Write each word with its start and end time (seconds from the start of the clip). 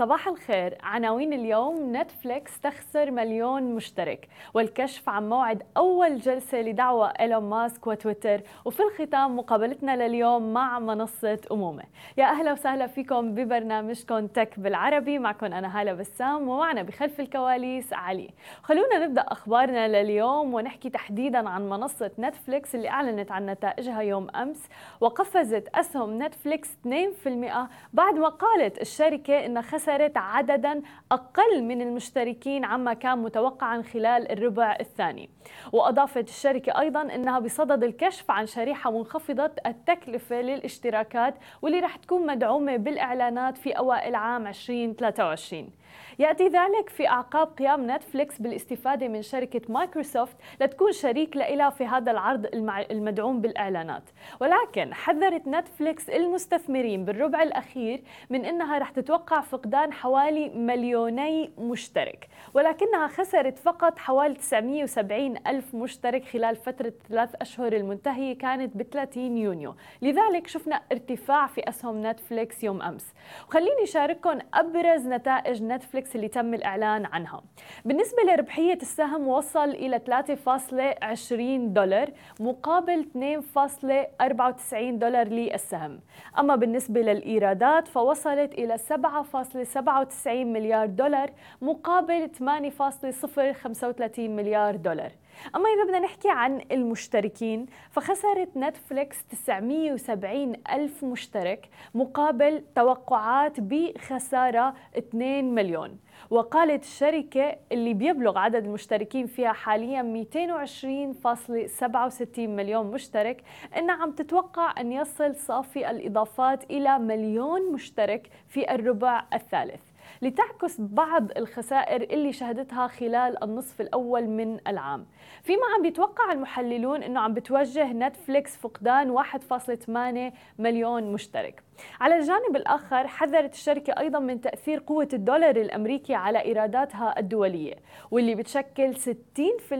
صباح 0.00 0.28
الخير. 0.28 0.78
عناوين 0.82 1.32
اليوم 1.32 1.96
نتفليكس 1.96 2.60
تخسر 2.60 3.10
مليون 3.10 3.62
مشترك. 3.62 4.28
والكشف 4.54 5.08
عن 5.08 5.28
موعد 5.28 5.62
أول 5.76 6.18
جلسة 6.18 6.60
لدعوى 6.60 7.08
إيلون 7.08 7.42
ماسك 7.50 7.86
وتويتر. 7.86 8.40
وفي 8.64 8.82
الختام 8.82 9.36
مقابلتنا 9.36 10.08
لليوم 10.08 10.52
مع 10.52 10.78
منصة 10.78 11.38
أمومة. 11.52 11.82
يا 12.16 12.24
أهلا 12.24 12.52
وسهلا 12.52 12.86
فيكم 12.86 13.34
ببرنامجكم 13.34 14.26
تك 14.26 14.60
بالعربي. 14.60 15.18
معكم 15.18 15.46
أنا 15.46 15.80
هالة 15.80 15.92
بسام 15.92 16.48
ومعنا 16.48 16.82
بخلف 16.82 17.20
الكواليس 17.20 17.92
علي. 17.92 18.30
خلونا 18.62 19.06
نبدأ 19.06 19.24
أخبارنا 19.28 20.02
لليوم 20.02 20.54
ونحكي 20.54 20.90
تحديدا 20.90 21.48
عن 21.48 21.68
منصة 21.68 22.10
نتفليكس 22.18 22.74
اللي 22.74 22.88
أعلنت 22.88 23.32
عن 23.32 23.46
نتائجها 23.46 24.00
يوم 24.00 24.30
أمس. 24.30 24.68
وقفزت 25.00 25.68
أسهم 25.74 26.22
نتفليكس 26.22 26.68
2% 26.86 27.68
بعد 27.92 28.14
ما 28.14 28.28
قالت 28.28 28.80
الشركة 28.80 29.46
أنها 29.46 29.62
خسرت 29.62 29.89
خسرت 29.90 30.16
عددا 30.16 30.82
أقل 31.12 31.62
من 31.62 31.82
المشتركين 31.82 32.64
عما 32.64 32.94
كان 32.94 33.18
متوقعا 33.18 33.82
خلال 33.82 34.32
الربع 34.32 34.76
الثاني. 34.80 35.30
وأضافت 35.72 36.28
الشركة 36.28 36.80
أيضا 36.80 37.02
أنها 37.02 37.38
بصدد 37.38 37.84
الكشف 37.84 38.30
عن 38.30 38.46
شريحة 38.46 38.90
منخفضة 38.90 39.50
التكلفة 39.66 40.40
للاشتراكات 40.40 41.34
واللي 41.62 41.80
رح 41.80 41.96
تكون 41.96 42.26
مدعومة 42.26 42.76
بالإعلانات 42.76 43.56
في 43.58 43.72
أوائل 43.72 44.14
عام 44.14 44.46
2023 44.46 45.70
يأتي 46.18 46.48
ذلك 46.48 46.88
في 46.88 47.08
أعقاب 47.08 47.48
قيام 47.58 47.90
نتفليكس 47.90 48.38
بالاستفادة 48.38 49.08
من 49.08 49.22
شركة 49.22 49.60
مايكروسوفت 49.68 50.36
لتكون 50.60 50.92
شريك 50.92 51.36
لها 51.36 51.70
في 51.70 51.86
هذا 51.86 52.10
العرض 52.10 52.46
المدعوم 52.90 53.40
بالإعلانات. 53.40 54.02
ولكن 54.40 54.94
حذرت 54.94 55.48
نتفليكس 55.48 56.10
المستثمرين 56.10 57.04
بالربع 57.04 57.42
الأخير 57.42 58.02
من 58.30 58.44
أنها 58.44 58.78
رح 58.78 58.90
تتوقع 58.90 59.40
فقدان 59.40 59.92
حوالي 59.92 60.48
مليوني 60.48 61.50
مشترك. 61.58 62.28
ولكنها 62.54 63.06
خسرت 63.06 63.58
فقط 63.58 63.98
حوالي 63.98 64.34
970 64.34 65.36
ألف 65.46 65.74
مشترك 65.74 66.24
خلال 66.24 66.56
فترة 66.56 66.92
ثلاث 67.08 67.34
أشهر 67.40 67.72
المنتهية 67.72 68.38
كانت 68.38 68.76
ب 68.76 68.82
30 68.82 69.36
يونيو. 69.36 69.74
لذلك 70.02 70.46
شفنا 70.46 70.82
ارتفاع 70.92 71.46
في 71.46 71.68
أسهم 71.68 72.06
نتفليكس 72.06 72.64
يوم 72.64 72.82
أمس. 72.82 73.14
وخليني 73.48 73.82
أشارككم 73.82 74.38
أبرز 74.54 75.06
نتائج 75.06 75.62
نتفليكس 75.62 75.79
اللي 76.14 76.28
تم 76.28 76.54
الإعلان 76.54 77.06
عنها. 77.06 77.42
بالنسبة 77.84 78.22
لربحية 78.22 78.78
السهم 78.82 79.28
وصل 79.28 79.70
إلى 79.70 79.98
3.20 79.98 81.72
دولار 81.72 82.10
مقابل 82.40 83.04
2.94 83.04 84.98
دولار 84.98 85.28
للسهم. 85.28 86.00
أما 86.38 86.56
بالنسبة 86.56 87.00
للإيرادات 87.00 87.88
فوصلت 87.88 88.52
إلى 88.54 88.78
7.97 88.78 90.28
مليار 90.28 90.86
دولار 90.86 91.30
مقابل 91.62 92.30
8.035 92.38 94.18
مليار 94.18 94.76
دولار. 94.76 95.12
أما 95.56 95.68
إذا 95.68 95.84
بدنا 95.84 95.98
نحكي 95.98 96.30
عن 96.30 96.60
المشتركين 96.72 97.66
فخسرت 97.90 98.56
نتفليكس 98.56 99.24
970 99.24 100.52
ألف 100.72 101.04
مشترك 101.04 101.68
مقابل 101.94 102.64
توقعات 102.74 103.60
بخسارة 103.60 104.74
2 104.98 105.54
مليون. 105.54 105.98
وقالت 106.30 106.84
الشركة 106.84 107.56
اللي 107.72 107.94
بيبلغ 107.94 108.38
عدد 108.38 108.64
المشتركين 108.64 109.26
فيها 109.26 109.52
حاليا 109.52 110.02
220.67 110.02 112.38
مليون 112.38 112.86
مشترك 112.86 113.42
إنها 113.76 113.94
عم 113.94 114.12
تتوقع 114.12 114.80
أن 114.80 114.92
يصل 114.92 115.36
صافي 115.36 115.90
الإضافات 115.90 116.70
إلى 116.70 116.98
مليون 116.98 117.72
مشترك 117.72 118.28
في 118.48 118.74
الربع 118.74 119.24
الثالث. 119.34 119.89
لتعكس 120.22 120.80
بعض 120.80 121.30
الخسائر 121.36 122.02
اللي 122.02 122.32
شهدتها 122.32 122.86
خلال 122.86 123.44
النصف 123.44 123.80
الأول 123.80 124.26
من 124.26 124.58
العام. 124.66 125.06
فيما 125.42 125.62
عم 125.74 125.82
بيتوقع 125.82 126.32
المحللون 126.32 127.02
أنه 127.02 127.20
عم 127.20 127.34
بتوجه 127.34 127.92
نتفليكس 127.92 128.56
فقدان 128.56 129.10
1.8 129.10 130.32
مليون 130.58 131.12
مشترك. 131.12 131.62
على 132.00 132.16
الجانب 132.18 132.56
الآخر 132.56 133.06
حذرت 133.06 133.54
الشركة 133.54 133.92
أيضا 133.98 134.18
من 134.18 134.40
تأثير 134.40 134.82
قوة 134.86 135.08
الدولار 135.12 135.56
الأمريكي 135.56 136.14
على 136.14 136.44
إيراداتها 136.44 137.18
الدولية 137.18 137.74
واللي 138.10 138.34
بتشكل 138.34 138.94
60% 138.94 139.72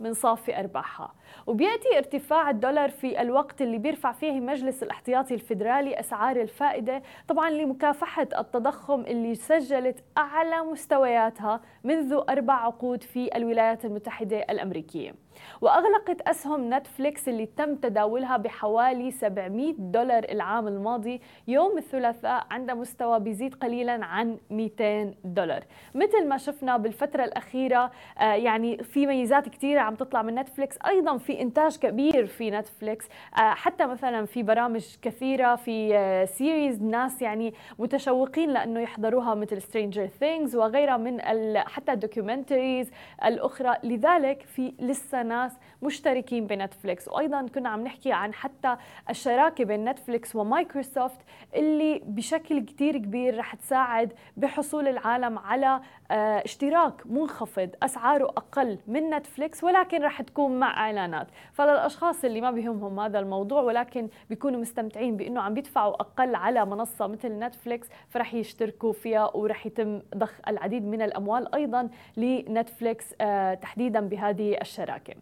من 0.00 0.12
صافي 0.12 0.60
أرباحها. 0.60 1.14
وبيأتي 1.46 1.98
ارتفاع 1.98 2.50
الدولار 2.50 2.90
في 2.90 3.20
الوقت 3.22 3.62
اللي 3.62 3.78
بيرفع 3.78 4.12
فيه 4.12 4.40
مجلس 4.40 4.82
الاحتياطي 4.82 5.34
الفيدرالي 5.34 6.00
أسعار 6.00 6.36
الفائدة 6.36 7.02
طبعا 7.28 7.50
لمكافحة 7.50 8.28
التضخم 8.38 9.00
اللي 9.00 9.34
سجلت 9.34 10.04
أعلى 10.18 10.62
مستوياتها 10.62 11.60
منذ 11.84 12.20
أربع 12.28 12.54
عقود 12.54 13.02
في 13.02 13.36
الولايات 13.36 13.84
المتحدة 13.84 14.38
الأمريكية. 14.38 15.23
وأغلقت 15.60 16.20
أسهم 16.20 16.74
نتفليكس 16.74 17.28
اللي 17.28 17.46
تم 17.46 17.74
تداولها 17.74 18.36
بحوالي 18.36 19.10
700 19.10 19.74
دولار 19.78 20.24
العام 20.24 20.68
الماضي. 20.68 21.20
يوم 21.48 21.78
الثلاثاء 21.78 22.46
عند 22.50 22.70
مستوى 22.70 23.20
بيزيد 23.20 23.54
قليلا 23.54 24.04
عن 24.04 24.38
200 24.50 25.14
دولار. 25.24 25.64
مثل 25.94 26.28
ما 26.28 26.36
شفنا 26.36 26.76
بالفترة 26.76 27.24
الأخيرة 27.24 27.90
آه، 28.18 28.34
يعني 28.34 28.82
في 28.82 29.06
ميزات 29.06 29.48
كثيرة 29.48 29.80
عم 29.80 29.94
تطلع 29.94 30.22
من 30.22 30.34
نتفليكس. 30.34 30.78
أيضا 30.86 31.18
في 31.18 31.40
إنتاج 31.40 31.76
كبير 31.76 32.26
في 32.26 32.50
نتفليكس. 32.50 33.08
آه، 33.38 33.54
حتى 33.54 33.86
مثلا 33.86 34.26
في 34.26 34.42
برامج 34.42 34.84
كثيرة 35.02 35.56
في 35.56 35.88
series 36.26 36.82
آه، 36.82 36.84
ناس 36.84 37.22
يعني 37.22 37.54
متشوقين 37.78 38.50
لأنه 38.50 38.80
يحضروها 38.80 39.34
مثل 39.34 39.62
Stranger 39.62 40.06
Things 40.06 40.56
وغيرها 40.56 40.96
من 40.96 41.20
حتى 41.58 41.92
ال 41.92 41.99
documentaries 41.99 42.90
الأخرى. 43.24 43.76
لذلك 43.82 44.42
في 44.42 44.72
لسه 44.78 45.22
ناس 45.24 45.52
مشتركين 45.82 46.46
بنتفليكس. 46.46 47.08
وأيضا 47.08 47.46
كنا 47.54 47.68
عم 47.68 47.84
نحكي 47.84 48.12
عن 48.12 48.34
حتى 48.34 48.76
الشراكة 49.10 49.64
بين 49.64 49.84
نتفليكس 49.88 50.36
ومايكروسوفت 50.36 51.18
اللي 51.54 52.02
بشكل 52.04 52.60
كتير 52.60 52.98
كبير 52.98 53.38
رح 53.38 53.54
تساعد 53.54 54.12
بحصول 54.36 54.88
العالم 54.88 55.38
على 55.38 55.80
اشتراك 56.14 57.06
منخفض 57.06 57.70
أسعاره 57.82 58.24
أقل 58.24 58.78
من 58.86 59.10
نتفليكس 59.10 59.64
ولكن 59.64 60.02
رح 60.02 60.22
تكون 60.22 60.58
مع 60.58 60.76
إعلانات. 60.76 61.26
فللاشخاص 61.52 62.24
اللي 62.24 62.40
ما 62.40 62.50
بيهمهم 62.50 63.00
هذا 63.00 63.18
الموضوع 63.18 63.62
ولكن 63.62 64.08
بيكونوا 64.30 64.60
مستمتعين 64.60 65.16
بإنه 65.16 65.40
عم 65.40 65.54
بيدفعوا 65.54 65.94
أقل 65.94 66.34
على 66.34 66.64
منصة 66.64 67.06
مثل 67.06 67.28
نتفليكس 67.28 67.88
فرح 68.08 68.34
يشتركوا 68.34 68.92
فيها 68.92 69.36
ورح 69.36 69.66
يتم 69.66 70.02
ضخ 70.16 70.40
العديد 70.48 70.84
من 70.84 71.02
الأموال 71.02 71.54
أيضا 71.54 71.88
لنتفليكس 72.16 73.14
آه، 73.20 73.54
تحديدا 73.54 74.00
بهذه 74.00 74.56
الشراكة. 74.60 75.14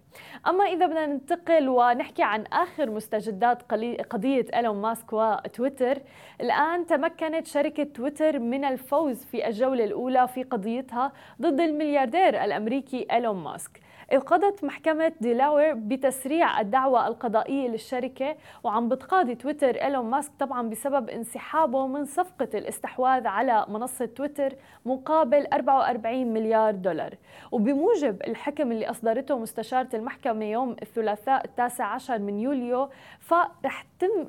أما 0.46 0.64
إذا 0.64 0.86
بدنا 0.86 1.06
ننتقل 1.06 1.68
ونحكي 1.68 2.22
عن 2.22 2.44
آخر 2.52 2.90
مستجدات 2.90 3.62
قضية 4.10 4.46
إيلون 4.54 4.76
ماسك 4.76 5.12
وتويتر 5.12 5.98
الآن 6.40 6.86
تمكنت 6.86 7.46
شركة 7.46 7.84
تويتر 7.84 8.38
من 8.38 8.64
الفوز 8.64 9.24
في 9.24 9.46
الجولة 9.48 9.84
الأولى 9.84 10.28
في 10.28 10.42
قضية 10.42 10.81
قضيتها 10.82 11.12
ضد 11.42 11.60
الملياردير 11.60 12.44
الأمريكي 12.44 13.06
إيلون 13.12 13.36
ماسك. 13.36 13.80
قضت 14.18 14.64
محكمة 14.64 15.12
ديلاوير 15.20 15.74
بتسريع 15.74 16.60
الدعوى 16.60 17.06
القضائية 17.08 17.68
للشركة 17.68 18.36
وعم 18.64 18.88
بتقاضي 18.88 19.34
تويتر 19.34 19.82
إيلون 19.82 20.10
ماسك 20.10 20.32
طبعا 20.38 20.68
بسبب 20.68 21.10
انسحابه 21.10 21.86
من 21.86 22.04
صفقة 22.04 22.48
الاستحواذ 22.54 23.26
على 23.26 23.66
منصة 23.68 24.04
تويتر 24.04 24.54
مقابل 24.86 25.46
44 25.52 26.26
مليار 26.32 26.74
دولار. 26.74 27.14
وبموجب 27.52 28.22
الحكم 28.26 28.72
اللي 28.72 28.90
أصدرته 28.90 29.38
مستشارة 29.38 29.88
المحكمة 29.94 30.44
يوم 30.44 30.76
الثلاثاء 30.82 31.44
التاسع 31.44 31.84
عشر 31.84 32.18
من 32.18 32.38
يوليو 32.40 32.88
فرح 33.20 33.84
تم 33.98 34.28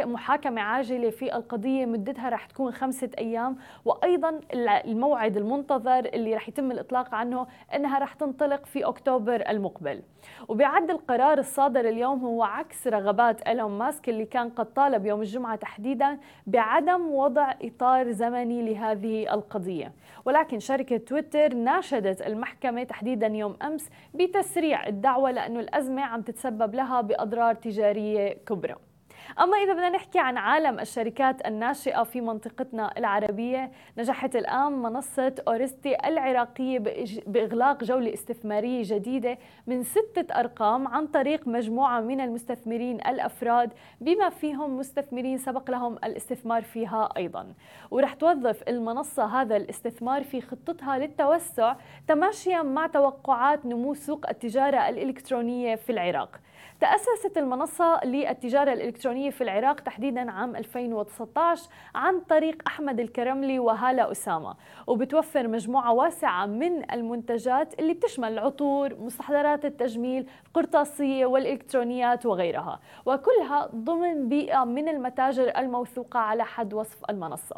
المحاكمة 0.00 0.60
عاجلة 0.60 1.10
في 1.10 1.36
القضية 1.36 1.86
مدتها 1.86 2.28
رح 2.28 2.46
تكون 2.46 2.72
خمسة 2.72 3.10
أيام. 3.18 3.56
وأيضا 3.84 4.40
الموعد 4.54 5.36
المنتظر 5.36 5.98
اللي 5.98 6.34
رح 6.34 6.48
يتم 6.48 6.70
الإطلاق 6.70 7.14
عنه 7.14 7.46
أنها 7.74 7.98
رح 7.98 8.12
تنطلق 8.14 8.66
في 8.66 8.84
أكتوبر 8.84 9.15
أكتوبر 9.16 9.48
المقبل. 9.48 10.02
وبيعد 10.48 10.90
القرار 10.90 11.38
الصادر 11.38 11.80
اليوم 11.80 12.24
هو 12.24 12.42
عكس 12.42 12.86
رغبات 12.86 13.42
إيلون 13.42 13.70
ماسك 13.70 14.08
اللي 14.08 14.24
كان 14.24 14.48
قد 14.50 14.72
طالب 14.74 15.06
يوم 15.06 15.20
الجمعة 15.20 15.56
تحديدا 15.56 16.18
بعدم 16.46 17.10
وضع 17.10 17.54
إطار 17.62 18.10
زمني 18.10 18.62
لهذه 18.62 19.34
القضية. 19.34 19.92
ولكن 20.24 20.58
شركة 20.58 20.96
تويتر 20.96 21.54
ناشدت 21.54 22.22
المحكمة 22.22 22.84
تحديدا 22.84 23.26
يوم 23.26 23.56
أمس 23.62 23.90
بتسريع 24.14 24.86
الدعوة 24.86 25.30
لأنه 25.30 25.60
الأزمة 25.60 26.02
عم 26.02 26.22
تتسبب 26.22 26.74
لها 26.74 27.00
بأضرار 27.00 27.54
تجارية 27.54 28.36
كبرى. 28.46 28.76
أما 29.40 29.56
إذا 29.56 29.72
بدنا 29.72 29.90
نحكي 29.90 30.18
عن 30.18 30.36
عالم 30.36 30.80
الشركات 30.80 31.46
الناشئة 31.46 32.02
في 32.02 32.20
منطقتنا 32.20 32.98
العربية 32.98 33.70
نجحت 33.98 34.36
الآن 34.36 34.72
منصة 34.72 35.34
أورستي 35.48 35.96
العراقية 36.08 36.78
بإغلاق 37.26 37.84
جولة 37.84 38.14
استثمارية 38.14 38.82
جديدة 38.84 39.38
من 39.66 39.82
ستة 39.82 40.40
أرقام 40.40 40.88
عن 40.88 41.06
طريق 41.06 41.48
مجموعة 41.48 42.00
من 42.00 42.20
المستثمرين 42.20 42.96
الأفراد 42.96 43.72
بما 44.00 44.28
فيهم 44.28 44.78
مستثمرين 44.78 45.38
سبق 45.38 45.70
لهم 45.70 45.96
الاستثمار 46.04 46.62
فيها 46.62 47.08
أيضا. 47.16 47.54
ورح 47.90 48.14
توظف 48.14 48.62
المنصة 48.68 49.24
هذا 49.24 49.56
الاستثمار 49.56 50.24
في 50.24 50.40
خطتها 50.40 50.98
للتوسع 50.98 51.76
تماشيا 52.08 52.62
مع 52.62 52.86
توقعات 52.86 53.66
نمو 53.66 53.94
سوق 53.94 54.28
التجارة 54.28 54.88
الإلكترونية 54.88 55.74
في 55.74 55.92
العراق. 55.92 56.40
تأسست 56.80 57.38
المنصة 57.38 58.00
للتجارة 58.04 58.72
الإلكترونية 58.72 59.30
في 59.30 59.40
العراق 59.40 59.80
تحديدا 59.80 60.30
عام 60.30 60.56
2019 60.56 61.68
عن 61.94 62.20
طريق 62.20 62.62
أحمد 62.66 63.00
الكرملي 63.00 63.58
وهالة 63.58 64.10
أسامة 64.10 64.54
وبتوفر 64.86 65.48
مجموعة 65.48 65.92
واسعة 65.92 66.46
من 66.46 66.90
المنتجات 66.92 67.80
اللي 67.80 67.94
بتشمل 67.94 68.32
العطور 68.32 68.94
مستحضرات 68.94 69.64
التجميل 69.64 70.26
القرطاسية 70.46 71.26
والإلكترونيات 71.26 72.26
وغيرها 72.26 72.80
وكلها 73.06 73.70
ضمن 73.74 74.28
بيئة 74.28 74.64
من 74.64 74.88
المتاجر 74.88 75.52
الموثوقة 75.58 76.18
على 76.18 76.44
حد 76.44 76.74
وصف 76.74 77.10
المنصة. 77.10 77.56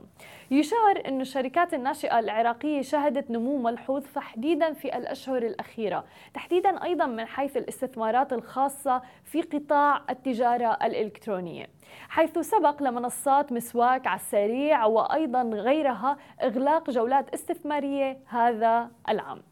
يشار 0.51 1.03
أن 1.07 1.21
الشركات 1.21 1.75
الناشئة 1.75 2.19
العراقية 2.19 2.83
شهدت 2.83 3.31
نمو 3.31 3.59
ملحوظ 3.59 4.05
تحديدا 4.15 4.73
في 4.73 4.97
الأشهر 4.97 5.43
الأخيرة 5.43 6.05
تحديدا 6.35 6.85
أيضا 6.85 7.07
من 7.07 7.27
حيث 7.27 7.57
الاستثمارات 7.57 8.33
الخاصة 8.33 9.03
في 9.25 9.43
قطاع 9.43 10.03
التجارة 10.11 10.79
الإلكترونية 10.83 11.67
حيث 12.09 12.39
سبق 12.39 12.83
لمنصات 12.83 13.53
مسواك 13.53 14.07
على 14.07 14.21
السريع 14.21 14.85
وأيضا 14.85 15.43
غيرها 15.43 16.17
إغلاق 16.43 16.91
جولات 16.91 17.35
استثمارية 17.35 18.19
هذا 18.27 18.91
العام. 19.09 19.43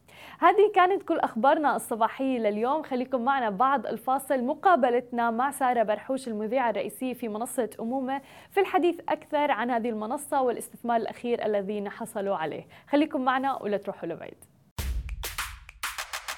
هذه 0.41 0.73
كانت 0.75 1.03
كل 1.03 1.19
أخبارنا 1.19 1.77
الصباحية 1.77 2.39
لليوم. 2.39 2.83
خليكم 2.83 3.25
معنا 3.25 3.51
بعد 3.51 3.87
الفاصل. 3.87 4.45
مقابلتنا 4.45 5.31
مع 5.31 5.51
سارة 5.51 5.83
برحوش 5.83 6.29
المذيعة 6.29 6.71
الرئيسية 6.71 7.15
في 7.15 7.29
منصة 7.29 7.71
أمومة 7.81 8.21
في 8.51 8.61
الحديث 8.61 9.01
أكثر 9.09 9.51
عن 9.51 9.71
هذه 9.71 9.89
المنصة 9.89 10.43
والاستثمار 10.43 10.97
الأخير 10.97 11.47
الذين 11.47 11.89
حصلوا 11.89 12.37
عليه. 12.37 12.67
خليكم 12.89 13.21
معنا 13.21 13.63
ولا 13.63 13.77
تروحوا 13.77 14.09
لبعيد. 14.09 14.56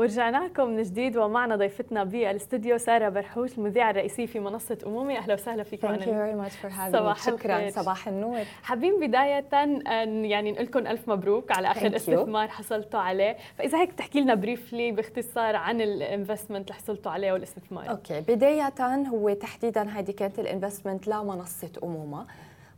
ورجعنا 0.00 0.44
لكم 0.46 0.68
من 0.68 0.82
جديد 0.82 1.16
ومعنا 1.16 1.56
ضيفتنا 1.56 2.04
بالاستوديو 2.04 2.78
سارة 2.78 3.08
برحوش 3.08 3.58
المذيعة 3.58 3.90
الرئيسية 3.90 4.26
في 4.26 4.40
منصة 4.40 4.78
أمومة. 4.86 5.18
أهلا 5.18 5.34
وسهلا 5.34 5.62
فيك 5.62 5.86
Thank 5.86 6.00
you 6.00 6.04
very 6.04 6.44
much 6.44 6.52
for 6.52 6.70
having 6.70 6.92
صباح. 6.92 7.22
شكرا 7.26 7.56
الخير. 7.56 7.70
صباح 7.70 8.08
النور. 8.08 8.40
حابين 8.62 9.00
بداية 9.00 9.44
أن 9.52 10.24
يعني 10.24 10.52
نقول 10.52 10.64
لكم 10.64 10.86
ألف 10.86 11.08
مبروك 11.08 11.52
على 11.52 11.70
آخر 11.70 11.96
استثمار 11.96 12.48
حصلتوا 12.48 13.00
عليه. 13.00 13.36
فإذا 13.58 13.80
هيك 13.80 13.92
تحكي 13.92 14.20
لنا 14.20 14.34
briefly 14.34 14.92
باختصار 14.92 15.56
عن 15.56 15.80
ال 15.80 15.88
investment 15.88 16.70
اللي 16.70 16.74
حصلتوا 16.74 17.12
عليه 17.12 17.32
والاستثمار. 17.32 17.90
okay. 17.90 18.20
بداية 18.20 18.72
هو 19.08 19.32
تحديدا 19.32 19.82
هذه 19.82 20.10
كانت 20.10 20.38
ال 20.38 20.44
investment 20.44 21.08
لمنصة 21.08 21.72
أمومة 21.82 22.26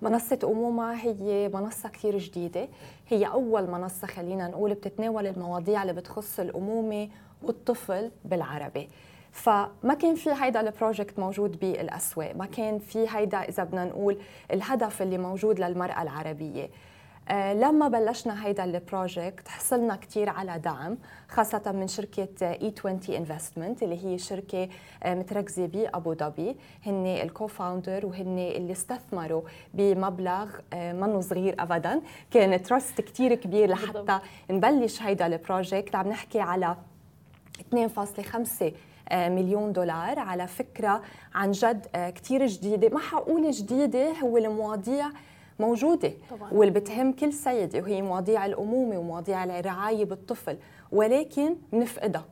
منصة 0.02 0.38
أمومة 0.44 0.92
هي 0.94 1.48
منصة 1.48 1.88
كثير 1.88 2.18
جديدة. 2.18 2.68
هي 3.08 3.26
أول 3.26 3.70
منصة 3.70 4.06
خلينا 4.06 4.48
نقول 4.48 4.74
بتتناول 4.74 5.26
المواضيع 5.26 5.82
اللي 5.82 5.92
بتخص 5.92 6.40
الأمومة 6.40 7.08
والطفل 7.42 8.10
بالعربي. 8.24 8.88
فما 9.32 9.94
كان 10.00 10.14
في 10.14 10.30
هيدا 10.30 10.60
ال 10.60 10.67
project 10.68 11.18
موجود 11.18 11.58
بالأسواق 11.60 12.36
ما 12.36 12.46
كان 12.46 12.78
في 12.78 13.06
هيدا 13.08 13.38
إذا 13.38 13.64
بدنا 13.64 13.84
نقول 13.84 14.18
الهدف 14.50 15.02
اللي 15.02 15.18
موجود 15.18 15.60
للمرأة 15.60 16.02
العربية. 16.02 16.68
لما 17.30 17.88
بلشنا 17.88 18.46
هيدا 18.46 18.64
ال 18.64 18.75
project 18.75 19.48
حصلنا 19.48 19.96
كثير 19.96 20.28
على 20.28 20.58
دعم 20.58 20.98
خاصة 21.28 21.72
من 21.72 21.88
شركة 21.88 22.28
اي 22.42 22.72
20 22.78 23.00
investment 23.08 23.82
اللي 23.82 24.04
هي 24.04 24.18
شركة 24.18 24.68
آه، 25.02 25.14
متركزة 25.14 25.66
بأبو 25.66 26.14
ظبي. 26.14 26.56
هن 26.86 27.06
ال 27.06 27.46
co-founder 27.46 28.06
وهن 28.06 28.38
اللي 28.38 28.72
استثمروا 28.72 29.42
بمبلغ 29.74 30.50
آه، 30.72 30.92
منه 30.92 31.20
صغير 31.20 31.54
أبدا. 31.58 32.00
كان 32.30 32.62
trust 32.62 33.00
كثير 33.00 33.34
كبير 33.34 33.70
لحتى 33.70 34.18
نبلش 34.50 35.02
هيدا 35.02 35.26
ال 35.26 35.35
project 35.35 35.94
عم 35.94 36.08
نحكي 36.08 36.40
على 36.40 36.76
2.5 37.74 38.72
مليون 39.12 39.72
دولار 39.72 40.18
على 40.18 40.46
فكرة 40.46 41.02
عن 41.34 41.50
جد 41.50 41.86
كثير 41.94 42.46
جديدة. 42.46 42.88
ما 42.88 42.98
حقول 43.00 43.50
جديدة 43.50 44.12
هو 44.12 44.36
المواضيع 44.36 45.06
موجودة 45.66 46.12
طبعا. 46.30 46.52
واللي 46.52 46.80
بتهم 46.80 47.12
كل 47.12 47.32
سيدة 47.32 47.80
وهي 47.80 48.02
مواضيع 48.02 48.46
الأمومة 48.46 48.98
ومواضيع 48.98 49.44
الرعاية 49.44 50.04
بالطفل 50.04 50.56
ولكن 50.92 51.56
بنفقدها 51.72 52.24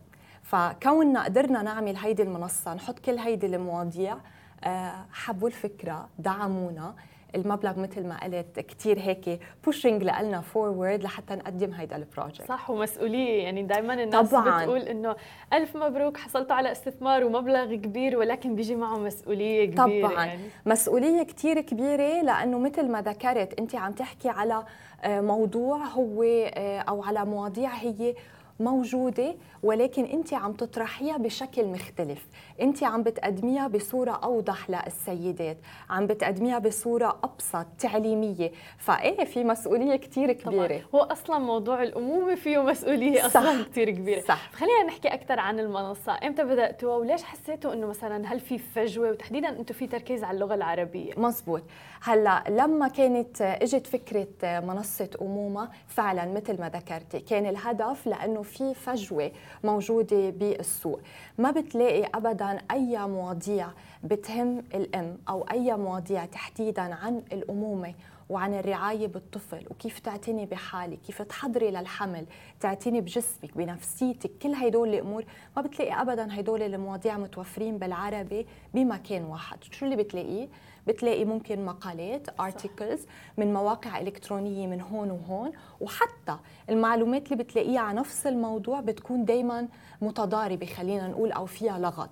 فكوننا 0.42 1.24
قدرنا 1.24 1.62
نعمل 1.62 1.96
هيدي 1.96 2.22
المنصة 2.22 2.74
نحط 2.74 2.98
كل 2.98 3.18
هيدي 3.18 3.46
المواضيع 3.46 4.16
آه، 4.64 4.94
حبوا 5.12 5.48
الفكرة 5.48 6.08
دعمونا 6.18 6.94
المبلغ 7.34 7.78
مثل 7.78 8.06
ما 8.06 8.24
قلت 8.24 8.60
كثير 8.60 8.98
هيك 8.98 9.40
pushing 9.64 10.02
لنا 10.02 10.40
forward 10.40 11.02
لحتى 11.02 11.34
نقدم 11.34 11.72
هيدا 11.72 11.96
ال 11.96 12.03
project 12.03 12.48
صح 12.48 12.70
ومسؤولية 12.70 13.42
يعني 13.42 13.62
دائما 13.62 13.94
الناس 13.94 14.30
طبعاً. 14.30 14.62
بتقول 14.62 14.80
إنه 14.80 15.16
ألف 15.52 15.76
مبروك 15.76 16.16
حصلتوا 16.16 16.56
على 16.56 16.72
استثمار 16.72 17.24
ومبلغ 17.24 17.74
كبير 17.74 18.18
ولكن 18.18 18.54
بيجي 18.54 18.74
معه 18.76 18.98
مسؤولية 18.98 19.64
كبيرة 19.70 20.08
طبعا 20.08 20.24
يعني. 20.26 20.42
مسؤولية 20.66 21.22
كثير 21.22 21.60
كبيرة 21.60 22.22
لأنه 22.22 22.58
مثل 22.58 22.88
ما 22.88 23.02
ذكرت 23.02 23.58
أنت 23.60 23.74
عم 23.74 23.92
تحكي 23.92 24.28
على 24.28 24.64
آه، 25.04 25.20
موضوع 25.20 25.76
هو 25.84 26.22
آه، 26.22 26.78
أو 26.80 27.02
على 27.02 27.24
مواضيع 27.24 27.70
هي 27.70 28.14
موجودة 28.60 29.34
ولكن 29.62 30.04
أنت 30.04 30.34
عم 30.34 30.52
تطرحيها 30.52 31.16
بشكل 31.16 31.66
مختلف. 31.66 32.26
أنت 32.60 32.84
عم 32.84 33.02
بتقدميها 33.02 33.68
بصورة 33.68 34.10
أوضح 34.10 34.70
للسيدات 34.70 35.58
عم 35.90 36.06
بتقدميها 36.06 36.58
بصورة 36.58 37.18
أبسط 37.24 37.66
تعليمية. 37.78 38.52
فإيه 38.78 39.24
في 39.24 39.44
مسؤولية 39.44 39.96
كتير 39.96 40.32
كبيرة. 40.32 40.66
طبعا. 40.66 40.80
هو 40.94 41.00
أصلا 41.00 41.38
موضوع 41.38 41.82
الأمومة 41.82 42.34
فيه 42.34 42.62
مسؤولية 42.62 43.20
صح. 43.20 43.26
أصلا 43.26 43.64
كتير 43.64 43.90
كبيرة. 43.90 44.20
صح. 44.20 44.50
خلينا 44.52 44.82
نحكي 44.82 45.08
أكثر 45.08 45.40
عن 45.40 45.60
المنصة. 45.60 46.18
إمتى 46.24 46.44
بدأتوا 46.44 46.96
وليش 46.96 47.22
حسيتوا 47.22 47.72
أنه 47.72 47.86
مثلا 47.86 48.32
هل 48.32 48.40
في 48.40 48.58
فجوة؟ 48.58 49.10
وتحديدا 49.10 49.48
أنتم 49.48 49.74
في 49.74 49.86
تركيز 49.86 50.24
على 50.24 50.34
اللغة 50.34 50.54
العربية. 50.54 51.12
مزبوط. 51.16 51.62
هلا 52.02 52.44
لما 52.48 52.88
كانت 52.88 53.42
إجت 53.42 53.86
فكرة 53.86 54.60
منصة 54.60 55.10
أمومة 55.22 55.68
فعلا 55.86 56.32
مثل 56.32 56.60
ما 56.60 56.68
ذكرتي 56.68 57.20
كان 57.20 57.46
الهدف 57.46 58.06
لأنه 58.06 58.42
في 58.42 58.74
فجوة 58.74 59.32
موجودة 59.64 60.30
بالسوق. 60.30 61.00
ما 61.38 61.50
بتلاقي 61.50 62.04
ابدا 62.14 62.58
أي 62.70 62.98
مواضيع 62.98 63.68
بتهم 64.04 64.58
الأم 64.74 65.18
أو 65.28 65.42
أي 65.42 65.76
مواضيع 65.76 66.24
تحديدا 66.24 66.82
عن 66.94 67.22
الأمومة 67.32 67.94
وعن 68.30 68.54
الرعاية 68.54 69.06
بالطفل 69.06 69.66
وكيف 69.70 69.98
تعتني 69.98 70.46
بحالك 70.46 70.98
كيف 71.06 71.22
تحضري 71.22 71.70
للحمل 71.70 72.26
تعتني 72.60 73.00
بجسمك 73.00 73.56
بنفسيتك 73.56 74.30
كل 74.42 74.54
هدول 74.54 74.88
الأمور. 74.88 75.24
ما 75.56 75.62
بتلاقي 75.62 76.02
ابدا 76.02 76.40
هدول 76.40 76.62
المواضيع 76.62 77.18
متوفرين 77.18 77.78
بالعربي 77.78 78.46
بمكان 78.74 79.24
واحد. 79.24 79.58
شو 79.64 79.84
اللي 79.84 79.96
بتلاقيه؟ 79.96 80.48
بتلاقي 80.86 81.24
ممكن 81.24 81.64
مقالات 81.64 82.40
ارتكلز 82.40 83.06
من 83.38 83.52
مواقع 83.52 84.00
إلكترونية 84.00 84.66
من 84.66 84.80
هون 84.80 85.10
وهون 85.10 85.52
وحتى 85.80 86.36
المعلومات 86.70 87.32
اللي 87.32 87.44
بتلاقيها 87.44 87.80
على 87.80 87.98
نفس 87.98 88.26
الموضوع 88.26 88.80
بتكون 88.80 89.24
دائما 89.24 89.68
متضاربة 90.00 90.66
خلينا 90.66 91.08
نقول 91.08 91.32
أو 91.32 91.46
فيها 91.46 91.78
لغط. 91.78 92.10